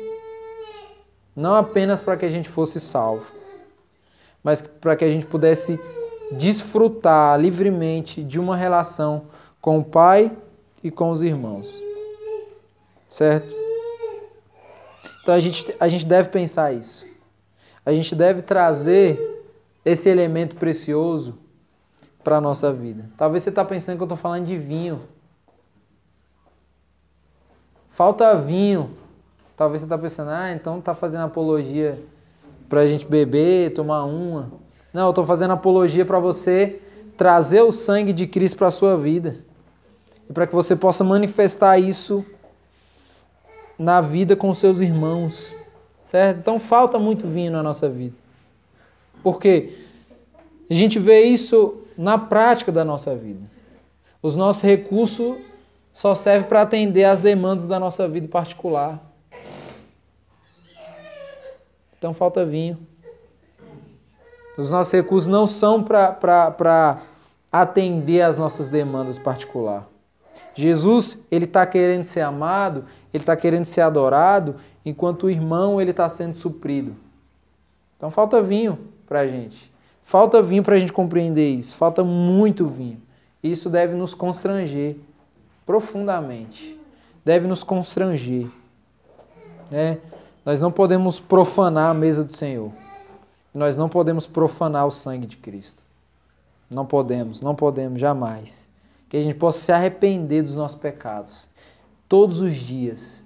Não 1.35 1.57
apenas 1.57 2.01
para 2.01 2.17
que 2.17 2.25
a 2.25 2.29
gente 2.29 2.49
fosse 2.49 2.79
salvo, 2.79 3.42
mas 4.43 4.63
para 4.63 4.97
que 4.97 5.05
a 5.05 5.11
gente 5.11 5.27
pudesse 5.27 5.79
desfrutar 6.33 7.39
livremente 7.39 8.23
de 8.23 8.41
uma 8.41 8.57
relação 8.57 9.27
com 9.61 9.79
o 9.79 9.85
Pai 9.85 10.33
e 10.83 10.91
com 10.91 11.11
os 11.11 11.23
irmãos. 11.23 11.83
Certo? 13.11 13.55
Então 15.23 15.35
a 15.35 15.41
gente, 15.41 15.75
a 15.79 15.89
gente 15.89 16.07
deve 16.07 16.31
pensar 16.31 16.73
isso. 16.73 17.07
A 17.85 17.93
gente 17.93 18.15
deve 18.15 18.43
trazer 18.43 19.45
esse 19.85 20.09
elemento 20.09 20.57
precioso 20.57 21.39
para 22.25 22.37
a 22.37 22.41
nossa 22.41 22.73
vida. 22.73 23.11
Talvez 23.17 23.43
você 23.43 23.51
está 23.51 23.65
pensando 23.65 23.97
que 23.97 24.03
eu 24.03 24.07
estou 24.07 24.17
falando 24.17 24.47
de 24.47 24.57
vinho. 24.57 25.03
Falta 27.91 28.37
vinho. 28.37 28.97
Talvez 29.57 29.81
você 29.81 29.87
está 29.87 29.99
pensando, 29.99 30.31
ah, 30.31 30.53
então 30.53 30.79
está 30.79 30.95
fazendo 30.95 31.25
apologia 31.25 32.03
para 32.73 32.81
a 32.81 32.87
gente 32.87 33.05
beber, 33.05 33.75
tomar 33.75 34.07
uma. 34.07 34.51
Não, 34.95 35.03
eu 35.03 35.11
estou 35.11 35.27
fazendo 35.27 35.51
apologia 35.51 36.07
para 36.07 36.19
você 36.19 36.81
trazer 37.19 37.61
o 37.61 37.71
sangue 37.71 38.15
de 38.15 38.27
Cristo 38.27 38.57
para 38.57 38.69
a 38.69 38.71
sua 38.71 38.97
vida. 38.97 39.37
E 40.27 40.33
para 40.33 40.47
que 40.47 40.55
você 40.55 40.75
possa 40.75 41.05
manifestar 41.05 41.79
isso 41.79 42.25
na 43.79 44.01
vida 44.01 44.35
com 44.35 44.55
seus 44.55 44.81
irmãos. 44.81 45.55
Certo? 46.01 46.39
Então 46.39 46.59
falta 46.59 46.99
muito 46.99 47.29
vinho 47.29 47.53
na 47.53 47.63
nossa 47.63 47.91
vida. 47.91 48.17
Porque 49.23 49.75
a 50.71 50.73
gente 50.73 50.99
vê 50.99 51.25
isso 51.25 51.83
na 51.95 52.17
prática 52.17 52.73
da 52.73 52.87
nossa 52.87 53.15
vida. 53.15 53.43
Os 54.23 54.35
nossos 54.35 54.63
recursos 54.63 55.37
só 55.93 56.15
servem 56.15 56.49
para 56.49 56.63
atender 56.63 57.05
às 57.05 57.19
demandas 57.19 57.67
da 57.67 57.79
nossa 57.79 58.09
vida 58.09 58.29
particular. 58.29 59.12
Então 62.03 62.13
falta 62.13 62.45
vinho. 62.45 62.77
Os 64.59 64.69
nossos 64.73 64.93
recursos 64.93 65.29
não 65.29 65.47
são 65.47 65.81
para 65.85 67.01
atender 67.53 68.23
às 68.23 68.37
nossas 68.37 68.67
demandas 68.67 69.21
particulares. 69.21 69.87
Jesus, 70.53 71.17
ele 71.31 71.45
está 71.45 71.65
querendo 71.65 72.03
ser 72.03 72.23
amado, 72.23 72.87
ele 73.15 73.23
está 73.23 73.37
querendo 73.37 73.67
ser 73.67 73.83
adorado, 73.83 74.57
enquanto 74.85 75.27
o 75.27 75.31
irmão, 75.31 75.81
ele 75.81 75.93
está 75.93 76.09
sendo 76.09 76.35
suprido. 76.35 76.97
Então 77.97 78.11
falta 78.11 78.43
vinho 78.43 78.81
para 79.07 79.21
a 79.21 79.29
gente. 79.29 79.73
Falta 80.03 80.43
vinho 80.43 80.65
para 80.65 80.75
a 80.75 80.79
gente 80.81 80.93
compreender 80.93 81.51
isso. 81.51 81.77
Falta 81.77 82.03
muito 82.03 82.67
vinho. 82.67 83.01
Isso 83.41 83.71
deve 83.71 83.95
nos 83.95 84.13
constranger 84.13 84.97
profundamente. 85.65 86.77
Deve 87.25 87.47
nos 87.47 87.63
constranger. 87.63 88.49
Né? 89.71 89.99
Nós 90.45 90.59
não 90.59 90.73
podemos 90.73 91.21
profanar 91.21 91.91
a 91.91 91.95
mesa 91.95 92.25
do 92.25 92.35
Senhor. 92.35 92.73
Nós 93.55 93.77
não 93.77 93.89
podemos 93.89 94.27
profanar 94.27 94.87
o 94.87 94.91
sangue 94.91 95.27
de 95.27 95.37
Cristo. 95.37 95.83
Não 96.71 96.87
podemos, 96.87 97.41
não 97.41 97.55
podemos 97.55 98.01
jamais. 98.01 98.69
Que 99.09 99.17
a 99.19 99.23
gente 99.23 99.37
possa 99.37 99.61
se 99.61 99.73
arrepender 99.73 100.43
dos 100.43 100.55
nossos 100.55 100.79
pecados. 100.79 101.49
Todos 102.09 102.41
os 102.41 102.55
dias. 102.55 103.23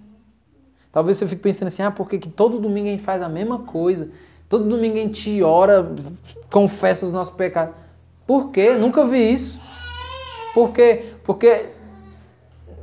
Talvez 0.93 1.17
você 1.17 1.27
fique 1.27 1.43
pensando 1.43 1.69
assim, 1.69 1.83
ah, 1.83 1.91
por 1.91 2.09
que, 2.09 2.19
que 2.19 2.29
todo 2.29 2.59
domingo 2.59 2.89
a 2.89 2.91
gente 2.91 3.03
faz 3.03 3.23
a 3.23 3.29
mesma 3.29 3.61
coisa? 3.61 4.11
Todo 4.49 4.69
domingo 4.69 4.97
a 4.97 5.01
gente 5.01 5.43
ora, 5.43 5.95
confessa 6.51 7.07
os 7.07 7.13
nossos 7.13 7.35
pecados. 7.35 7.75
Por 8.27 8.51
quê? 8.51 8.75
Nunca 8.75 9.07
vi 9.07 9.33
isso. 9.33 9.61
Por 10.53 10.73
quê? 10.73 11.13
Porque 11.25 11.71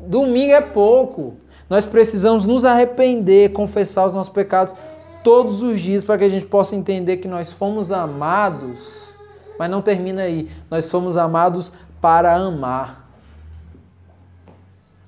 domingo 0.08 0.54
é 0.54 0.62
pouco. 0.62 1.36
Nós 1.70 1.86
precisamos 1.86 2.46
nos 2.46 2.66
arrepender, 2.66 3.52
confessar 3.54 4.06
os 4.06 4.14
nossos 4.14 4.32
pecados 4.32 4.76
todos 5.24 5.64
os 5.64 5.80
dias 5.80 6.04
para 6.04 6.18
que 6.18 6.26
a 6.26 6.30
gente 6.30 6.46
possa 6.46 6.76
entender 6.76 7.18
que 7.18 7.28
nós 7.28 7.52
fomos 7.52 7.92
amados. 7.92 9.10
Mas 9.58 9.70
não 9.70 9.82
termina 9.82 10.24
aí. 10.24 10.50
Nós 10.70 10.90
fomos 10.90 11.18
amados 11.18 11.72
para 12.02 12.36
amar. 12.36 13.08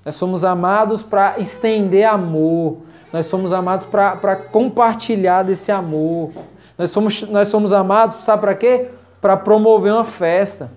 Nós 0.04 0.18
fomos 0.18 0.44
amados 0.44 1.02
para 1.02 1.38
estender 1.38 2.06
amor. 2.06 2.78
Nós 3.12 3.26
somos 3.26 3.52
amados 3.52 3.84
para 3.84 4.36
compartilhar 4.36 5.42
desse 5.42 5.70
amor. 5.72 6.32
Nós 6.78 6.90
somos, 6.90 7.22
nós 7.22 7.48
somos 7.48 7.72
amados, 7.72 8.16
sabe 8.18 8.40
para 8.40 8.54
quê? 8.54 8.90
Para 9.20 9.36
promover 9.36 9.92
uma 9.92 10.04
festa. 10.04 10.70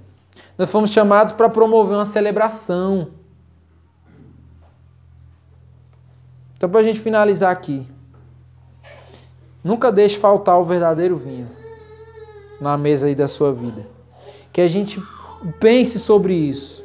Nós 0.57 0.69
fomos 0.69 0.89
chamados 0.89 1.33
para 1.33 1.47
promover 1.47 1.95
uma 1.95 2.05
celebração. 2.05 3.18
Então, 6.59 6.69
para 6.69 6.81
a 6.81 6.83
gente 6.83 6.99
finalizar 6.99 7.53
aqui, 7.53 7.87
nunca 9.63 9.89
deixe 9.93 10.17
faltar 10.17 10.59
o 10.59 10.63
verdadeiro 10.65 11.15
vinho 11.15 11.47
na 12.59 12.77
mesa 12.77 13.07
aí 13.07 13.15
da 13.15 13.29
sua 13.29 13.53
vida. 13.53 13.87
Que 14.51 14.59
a 14.59 14.67
gente 14.67 15.01
pense 15.57 15.97
sobre 15.97 16.33
isso. 16.33 16.83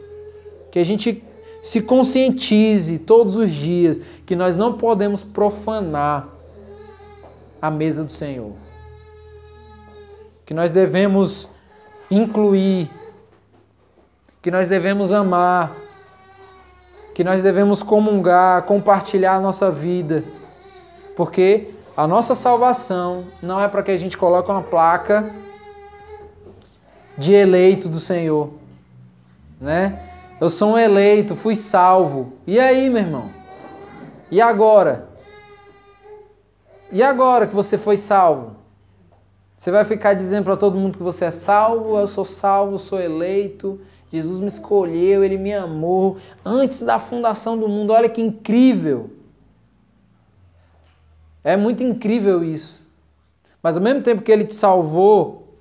Que 0.71 0.79
a 0.79 0.85
gente 0.85 1.25
se 1.61 1.81
conscientize 1.81 3.01
todos 3.01 3.35
os 3.35 3.51
dias 3.51 4.01
que 4.25 4.37
nós 4.37 4.57
não 4.57 4.79
podemos 4.79 5.25
profanar 5.25 6.29
a 7.61 7.69
mesa 7.69 8.05
do 8.05 8.13
Senhor. 8.13 8.53
Que 10.47 10.55
nós 10.55 10.71
devemos 10.71 11.49
incluir, 12.09 12.89
que 14.41 14.53
nós 14.53 14.69
devemos 14.69 15.13
amar, 15.13 15.77
que 17.15 17.23
nós 17.23 17.41
devemos 17.41 17.83
comungar, 17.83 18.65
compartilhar 18.65 19.37
a 19.37 19.41
nossa 19.41 19.71
vida. 19.71 20.25
Porque 21.17 21.71
a 21.97 22.09
nossa 22.09 22.35
salvação 22.35 23.25
não 23.41 23.61
é 23.61 23.69
para 23.69 23.83
que 23.85 23.93
a 23.93 23.97
gente 23.97 24.19
coloque 24.19 24.51
uma 24.51 24.63
placa 24.63 25.33
de 27.17 27.33
eleito 27.33 27.89
do 27.89 28.01
Senhor, 28.01 28.51
né? 29.61 30.01
Eu 30.41 30.51
sou 30.51 30.73
um 30.73 30.79
eleito, 30.79 31.37
fui 31.37 31.55
salvo. 31.55 32.33
E 32.45 32.59
aí, 32.59 32.91
meu 32.91 33.03
irmão? 33.03 33.31
E 34.29 34.41
agora? 34.41 35.09
E 36.91 37.01
agora 37.01 37.47
que 37.47 37.55
você 37.55 37.79
foi 37.79 37.97
salvo? 37.97 38.57
Você 39.57 39.71
vai 39.71 39.85
ficar 39.85 40.15
dizendo 40.15 40.45
para 40.45 40.57
todo 40.57 40.77
mundo 40.77 40.99
que 40.99 41.05
você 41.05 41.27
é 41.27 41.31
salvo, 41.31 41.97
eu 41.97 42.09
sou 42.09 42.25
salvo, 42.25 42.79
sou 42.79 43.01
eleito, 43.01 43.81
Jesus 44.15 44.41
me 44.41 44.47
escolheu, 44.47 45.25
ele 45.25 45.37
me 45.37 45.53
amou 45.53 46.19
antes 46.45 46.83
da 46.83 46.99
fundação 46.99 47.59
do 47.59 47.69
mundo. 47.69 47.93
Olha 47.93 48.09
que 48.09 48.21
incrível! 48.21 49.11
É 51.43 51.57
muito 51.57 51.83
incrível 51.83 52.45
isso. 52.45 52.81
Mas 53.63 53.77
ao 53.77 53.83
mesmo 53.83 54.03
tempo 54.03 54.23
que 54.23 54.31
ele 54.31 54.45
te 54.45 54.55
salvou, 54.55 55.59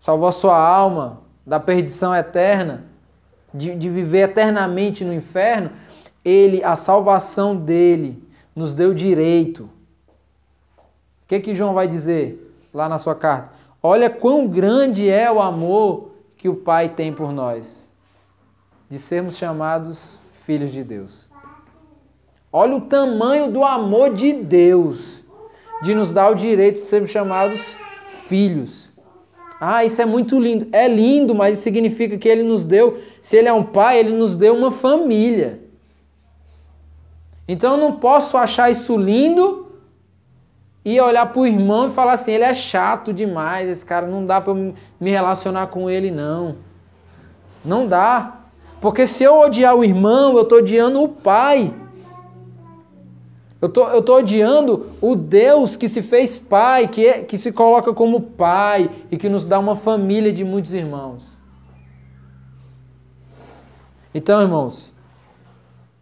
salvou 0.00 0.28
a 0.28 0.32
sua 0.32 0.56
alma 0.56 1.20
da 1.46 1.60
perdição 1.60 2.14
eterna, 2.14 2.84
de, 3.54 3.74
de 3.74 3.88
viver 3.88 4.30
eternamente 4.30 5.04
no 5.04 5.12
inferno, 5.12 5.70
ele, 6.24 6.64
a 6.64 6.74
salvação 6.74 7.56
dele, 7.56 8.22
nos 8.54 8.72
deu 8.72 8.92
direito. 8.92 9.64
O 11.24 11.28
que 11.28 11.40
que 11.40 11.54
João 11.54 11.74
vai 11.74 11.86
dizer 11.86 12.54
lá 12.72 12.88
na 12.88 12.98
sua 12.98 13.14
carta? 13.14 13.52
Olha 13.82 14.10
quão 14.10 14.46
grande 14.46 15.08
é 15.08 15.30
o 15.30 15.40
amor 15.40 16.11
que 16.42 16.48
o 16.48 16.56
Pai 16.56 16.88
tem 16.88 17.12
por 17.12 17.30
nós, 17.30 17.88
de 18.90 18.98
sermos 18.98 19.36
chamados 19.36 20.18
filhos 20.44 20.72
de 20.72 20.82
Deus. 20.82 21.28
Olha 22.52 22.74
o 22.74 22.80
tamanho 22.80 23.48
do 23.52 23.62
amor 23.62 24.12
de 24.12 24.32
Deus, 24.32 25.22
de 25.82 25.94
nos 25.94 26.10
dar 26.10 26.32
o 26.32 26.34
direito 26.34 26.82
de 26.82 26.88
sermos 26.88 27.10
chamados 27.10 27.76
filhos. 28.26 28.90
Ah, 29.60 29.84
isso 29.84 30.02
é 30.02 30.04
muito 30.04 30.36
lindo. 30.40 30.66
É 30.72 30.88
lindo, 30.88 31.32
mas 31.32 31.54
isso 31.54 31.62
significa 31.62 32.18
que 32.18 32.28
ele 32.28 32.42
nos 32.42 32.64
deu, 32.64 32.98
se 33.22 33.36
ele 33.36 33.46
é 33.46 33.52
um 33.52 33.62
pai, 33.62 34.00
ele 34.00 34.12
nos 34.12 34.34
deu 34.34 34.56
uma 34.56 34.72
família. 34.72 35.60
Então 37.46 37.74
eu 37.74 37.80
não 37.80 38.00
posso 38.00 38.36
achar 38.36 38.68
isso 38.68 38.96
lindo 38.96 39.71
e 40.84 41.00
olhar 41.00 41.26
para 41.26 41.40
o 41.40 41.46
irmão 41.46 41.88
e 41.88 41.92
falar 41.92 42.12
assim: 42.12 42.32
ele 42.32 42.44
é 42.44 42.54
chato 42.54 43.12
demais, 43.12 43.68
esse 43.68 43.84
cara 43.84 44.06
não 44.06 44.26
dá 44.26 44.40
para 44.40 44.54
me 44.54 45.10
relacionar 45.10 45.68
com 45.68 45.88
ele, 45.88 46.10
não. 46.10 46.56
Não 47.64 47.86
dá. 47.86 48.40
Porque 48.80 49.06
se 49.06 49.22
eu 49.22 49.38
odiar 49.38 49.76
o 49.76 49.84
irmão, 49.84 50.36
eu 50.36 50.42
estou 50.42 50.58
odiando 50.58 51.00
o 51.00 51.08
pai. 51.08 51.72
Eu 53.60 53.68
tô, 53.68 53.88
eu 53.90 54.02
tô 54.02 54.16
odiando 54.16 54.90
o 55.00 55.14
Deus 55.14 55.76
que 55.76 55.88
se 55.88 56.02
fez 56.02 56.36
pai, 56.36 56.88
que, 56.88 57.06
é, 57.06 57.22
que 57.22 57.38
se 57.38 57.52
coloca 57.52 57.94
como 57.94 58.20
pai 58.20 58.90
e 59.08 59.16
que 59.16 59.28
nos 59.28 59.44
dá 59.44 59.56
uma 59.60 59.76
família 59.76 60.32
de 60.32 60.42
muitos 60.42 60.74
irmãos. 60.74 61.22
Então, 64.12 64.42
irmãos, 64.42 64.92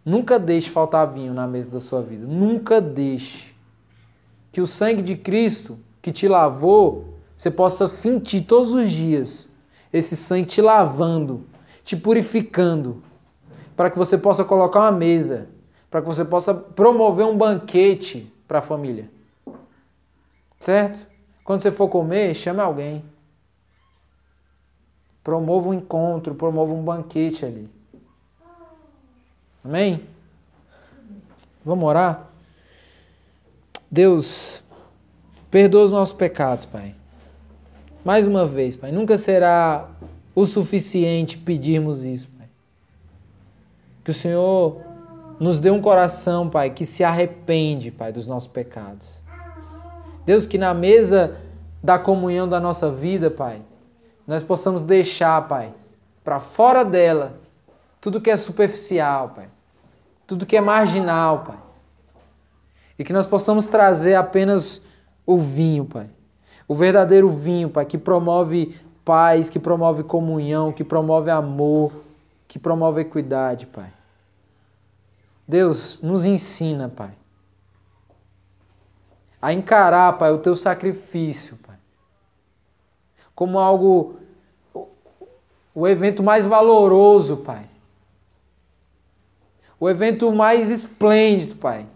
nunca 0.03 0.39
deixe 0.39 0.71
faltar 0.71 1.05
vinho 1.07 1.35
na 1.35 1.45
mesa 1.45 1.69
da 1.69 1.79
sua 1.79 2.01
vida. 2.01 2.25
Nunca 2.25 2.81
deixe. 2.81 3.50
Que 4.51 4.61
o 4.61 4.67
sangue 4.67 5.01
de 5.01 5.15
Cristo 5.15 5.77
que 6.01 6.11
te 6.11 6.27
lavou, 6.27 7.19
você 7.37 7.49
possa 7.49 7.87
sentir 7.87 8.41
todos 8.41 8.71
os 8.73 8.91
dias 8.91 9.49
esse 9.93 10.15
sangue 10.15 10.47
te 10.47 10.61
lavando, 10.61 11.45
te 11.83 11.97
purificando, 11.97 13.03
para 13.75 13.89
que 13.89 13.97
você 13.97 14.17
possa 14.17 14.43
colocar 14.43 14.79
uma 14.79 14.91
mesa 14.91 15.49
para 15.91 16.01
que 16.01 16.07
você 16.07 16.23
possa 16.23 16.53
promover 16.53 17.25
um 17.25 17.37
banquete 17.37 18.33
para 18.47 18.59
a 18.59 18.61
família. 18.61 19.11
Certo? 20.57 21.05
Quando 21.43 21.59
você 21.59 21.69
for 21.69 21.89
comer, 21.89 22.33
chame 22.33 22.61
alguém. 22.61 23.03
Promova 25.21 25.67
um 25.67 25.73
encontro, 25.73 26.33
promova 26.33 26.73
um 26.73 26.81
banquete 26.81 27.45
ali. 27.45 27.69
Amém? 29.63 30.07
Vamos 31.65 31.83
orar? 31.83 32.30
Deus, 33.91 34.63
perdoa 35.49 35.83
os 35.83 35.91
nossos 35.91 36.13
pecados, 36.13 36.63
Pai. 36.63 36.95
Mais 38.05 38.25
uma 38.25 38.45
vez, 38.45 38.77
Pai. 38.77 38.89
Nunca 38.89 39.17
será 39.17 39.89
o 40.33 40.45
suficiente 40.45 41.37
pedirmos 41.37 42.05
isso, 42.05 42.29
Pai. 42.37 42.47
Que 44.05 44.11
o 44.11 44.13
Senhor 44.13 44.79
nos 45.37 45.59
dê 45.59 45.69
um 45.69 45.81
coração, 45.81 46.49
Pai, 46.49 46.69
que 46.69 46.85
se 46.85 47.03
arrepende, 47.03 47.91
Pai, 47.91 48.13
dos 48.13 48.25
nossos 48.25 48.47
pecados. 48.47 49.05
Deus, 50.25 50.45
que 50.45 50.57
na 50.57 50.73
mesa 50.73 51.35
da 51.83 51.99
comunhão 51.99 52.47
da 52.47 52.61
nossa 52.61 52.89
vida, 52.89 53.29
Pai, 53.29 53.61
nós 54.25 54.41
possamos 54.41 54.81
deixar, 54.81 55.49
Pai, 55.49 55.73
para 56.23 56.39
fora 56.39 56.85
dela 56.85 57.41
tudo 57.99 58.21
que 58.21 58.29
é 58.29 58.37
superficial, 58.37 59.33
Pai, 59.35 59.49
tudo 60.25 60.45
que 60.45 60.55
é 60.55 60.61
marginal, 60.61 61.39
Pai. 61.39 61.70
E 63.01 63.03
que 63.03 63.11
nós 63.11 63.25
possamos 63.25 63.65
trazer 63.65 64.13
apenas 64.13 64.79
o 65.25 65.35
vinho, 65.35 65.85
Pai. 65.85 66.07
O 66.67 66.75
verdadeiro 66.75 67.29
vinho, 67.29 67.67
Pai, 67.67 67.83
que 67.83 67.97
promove 67.97 68.79
paz, 69.03 69.49
que 69.49 69.57
promove 69.57 70.03
comunhão, 70.03 70.71
que 70.71 70.83
promove 70.83 71.31
amor, 71.31 71.91
que 72.47 72.59
promove 72.59 73.01
equidade, 73.01 73.65
Pai. 73.65 73.91
Deus, 75.47 75.99
nos 75.99 76.25
ensina, 76.25 76.89
Pai, 76.89 77.09
a 79.41 79.51
encarar, 79.51 80.19
Pai, 80.19 80.31
o 80.31 80.37
teu 80.37 80.53
sacrifício, 80.53 81.57
Pai, 81.57 81.77
como 83.33 83.57
algo, 83.57 84.19
o 85.73 85.87
evento 85.87 86.21
mais 86.21 86.45
valoroso, 86.45 87.37
Pai, 87.37 87.65
o 89.79 89.89
evento 89.89 90.31
mais 90.31 90.69
esplêndido, 90.69 91.55
Pai, 91.55 91.87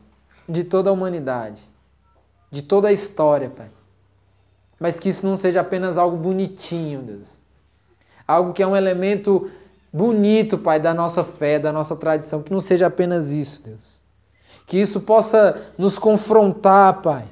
de 0.48 0.64
toda 0.64 0.90
a 0.90 0.94
humanidade, 0.94 1.62
de 2.52 2.62
toda 2.62 2.88
a 2.88 2.92
história, 2.92 3.50
Pai. 3.50 3.70
Mas 4.80 5.00
que 5.00 5.10
isso 5.10 5.26
não 5.26 5.36
seja 5.36 5.62
apenas 5.62 5.98
algo 5.98 6.18
bonitinho, 6.18 7.02
Deus. 7.02 7.28
Algo 8.28 8.54
que 8.54 8.62
é 8.62 8.68
um 8.68 8.76
elemento 8.76 9.50
bonito, 9.92 10.58
Pai, 10.58 10.80
da 10.80 10.94
nossa 10.94 11.24
fé, 11.24 11.58
da 11.58 11.72
nossa 11.72 11.96
tradição, 11.96 12.44
que 12.44 12.52
não 12.52 12.60
seja 12.60 12.88
apenas 12.88 13.32
isso, 13.32 13.64
Deus. 13.64 14.00
Que 14.68 14.78
isso 14.78 15.02
possa 15.02 15.72
nos 15.78 15.98
confrontar, 15.98 17.02
Pai. 17.02 17.26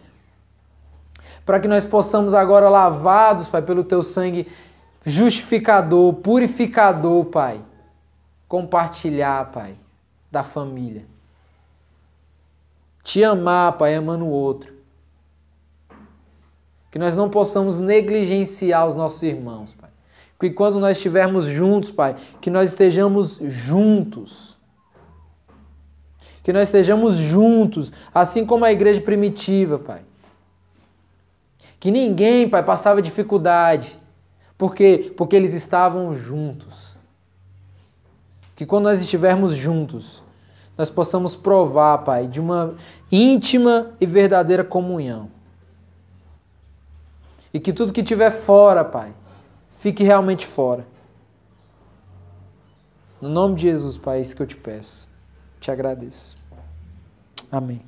Para 1.46 1.60
que 1.60 1.68
nós 1.68 1.84
possamos 1.84 2.34
agora, 2.34 2.70
lavados, 2.70 3.48
Pai, 3.48 3.62
pelo 3.62 3.84
Teu 3.84 4.02
sangue 4.02 4.48
justificador, 5.06 6.14
purificador, 6.14 7.26
Pai, 7.26 7.62
compartilhar, 8.48 9.52
Pai, 9.52 9.76
da 10.32 10.44
família. 10.44 11.13
Te 13.04 13.24
amar, 13.24 13.78
Pai, 13.78 13.96
amando 13.96 14.26
o 14.26 14.30
outro. 14.30 14.74
Que 16.90 16.98
nós 16.98 17.16
não 17.16 17.30
possamos 17.30 17.78
negligenciar 17.80 18.88
os 18.88 18.96
nossos 18.96 19.22
irmãos, 19.24 19.74
Pai 19.74 19.84
que 20.50 20.50
quando 20.50 20.80
nós 20.80 20.98
estivermos 20.98 21.46
juntos, 21.46 21.92
Pai, 21.92 22.18
que 22.42 22.50
nós 22.50 22.72
estejamos 22.72 23.38
juntos. 23.42 24.58
Que 26.44 26.52
nós 26.52 26.68
estejamos 26.68 27.16
juntos, 27.16 27.94
assim 28.14 28.46
como 28.46 28.66
a 28.66 28.72
igreja 28.72 29.00
primitiva, 29.00 29.80
Pai. 29.80 30.02
Que 31.80 31.92
ninguém, 31.92 32.50
Pai, 32.50 32.64
passava 32.64 33.02
dificuldade. 33.02 33.98
Por 34.58 34.76
quê? 34.76 35.14
Porque 35.16 35.36
eles 35.36 35.54
estavam 35.54 36.14
juntos. 36.14 36.98
Que 38.56 38.66
quando 38.66 38.84
nós 38.84 39.00
estivermos 39.00 39.56
juntos, 39.56 40.23
nós 40.78 40.90
possamos 40.90 41.36
provar, 41.36 42.00
Pai, 42.00 42.28
de 42.28 42.42
uma 42.42 42.76
íntima 43.12 43.92
e 44.02 44.06
verdadeira 44.06 44.64
comunhão. 44.64 45.30
E 47.54 47.60
que 47.60 47.72
tudo 47.72 47.94
que 47.94 48.02
estiver 48.02 48.32
fora, 48.32 48.84
Pai, 48.84 49.14
fique 49.78 50.04
realmente 50.04 50.48
fora. 50.48 50.86
No 53.22 53.30
nome 53.30 53.56
de 53.56 53.62
Jesus, 53.64 53.98
Pai, 53.98 54.18
é 54.18 54.22
isso 54.22 54.36
que 54.36 54.42
eu 54.42 54.48
te 54.48 54.56
peço. 54.56 55.08
Te 55.60 55.70
agradeço. 55.70 56.36
Amém. 57.52 57.82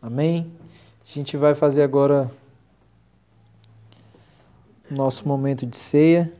Amém. 0.00 0.52
A 1.04 1.12
gente 1.12 1.36
vai 1.36 1.54
fazer 1.54 1.82
agora 1.82 2.30
nosso 4.92 5.26
momento 5.26 5.66
de 5.66 5.76
ceia. 5.76 6.32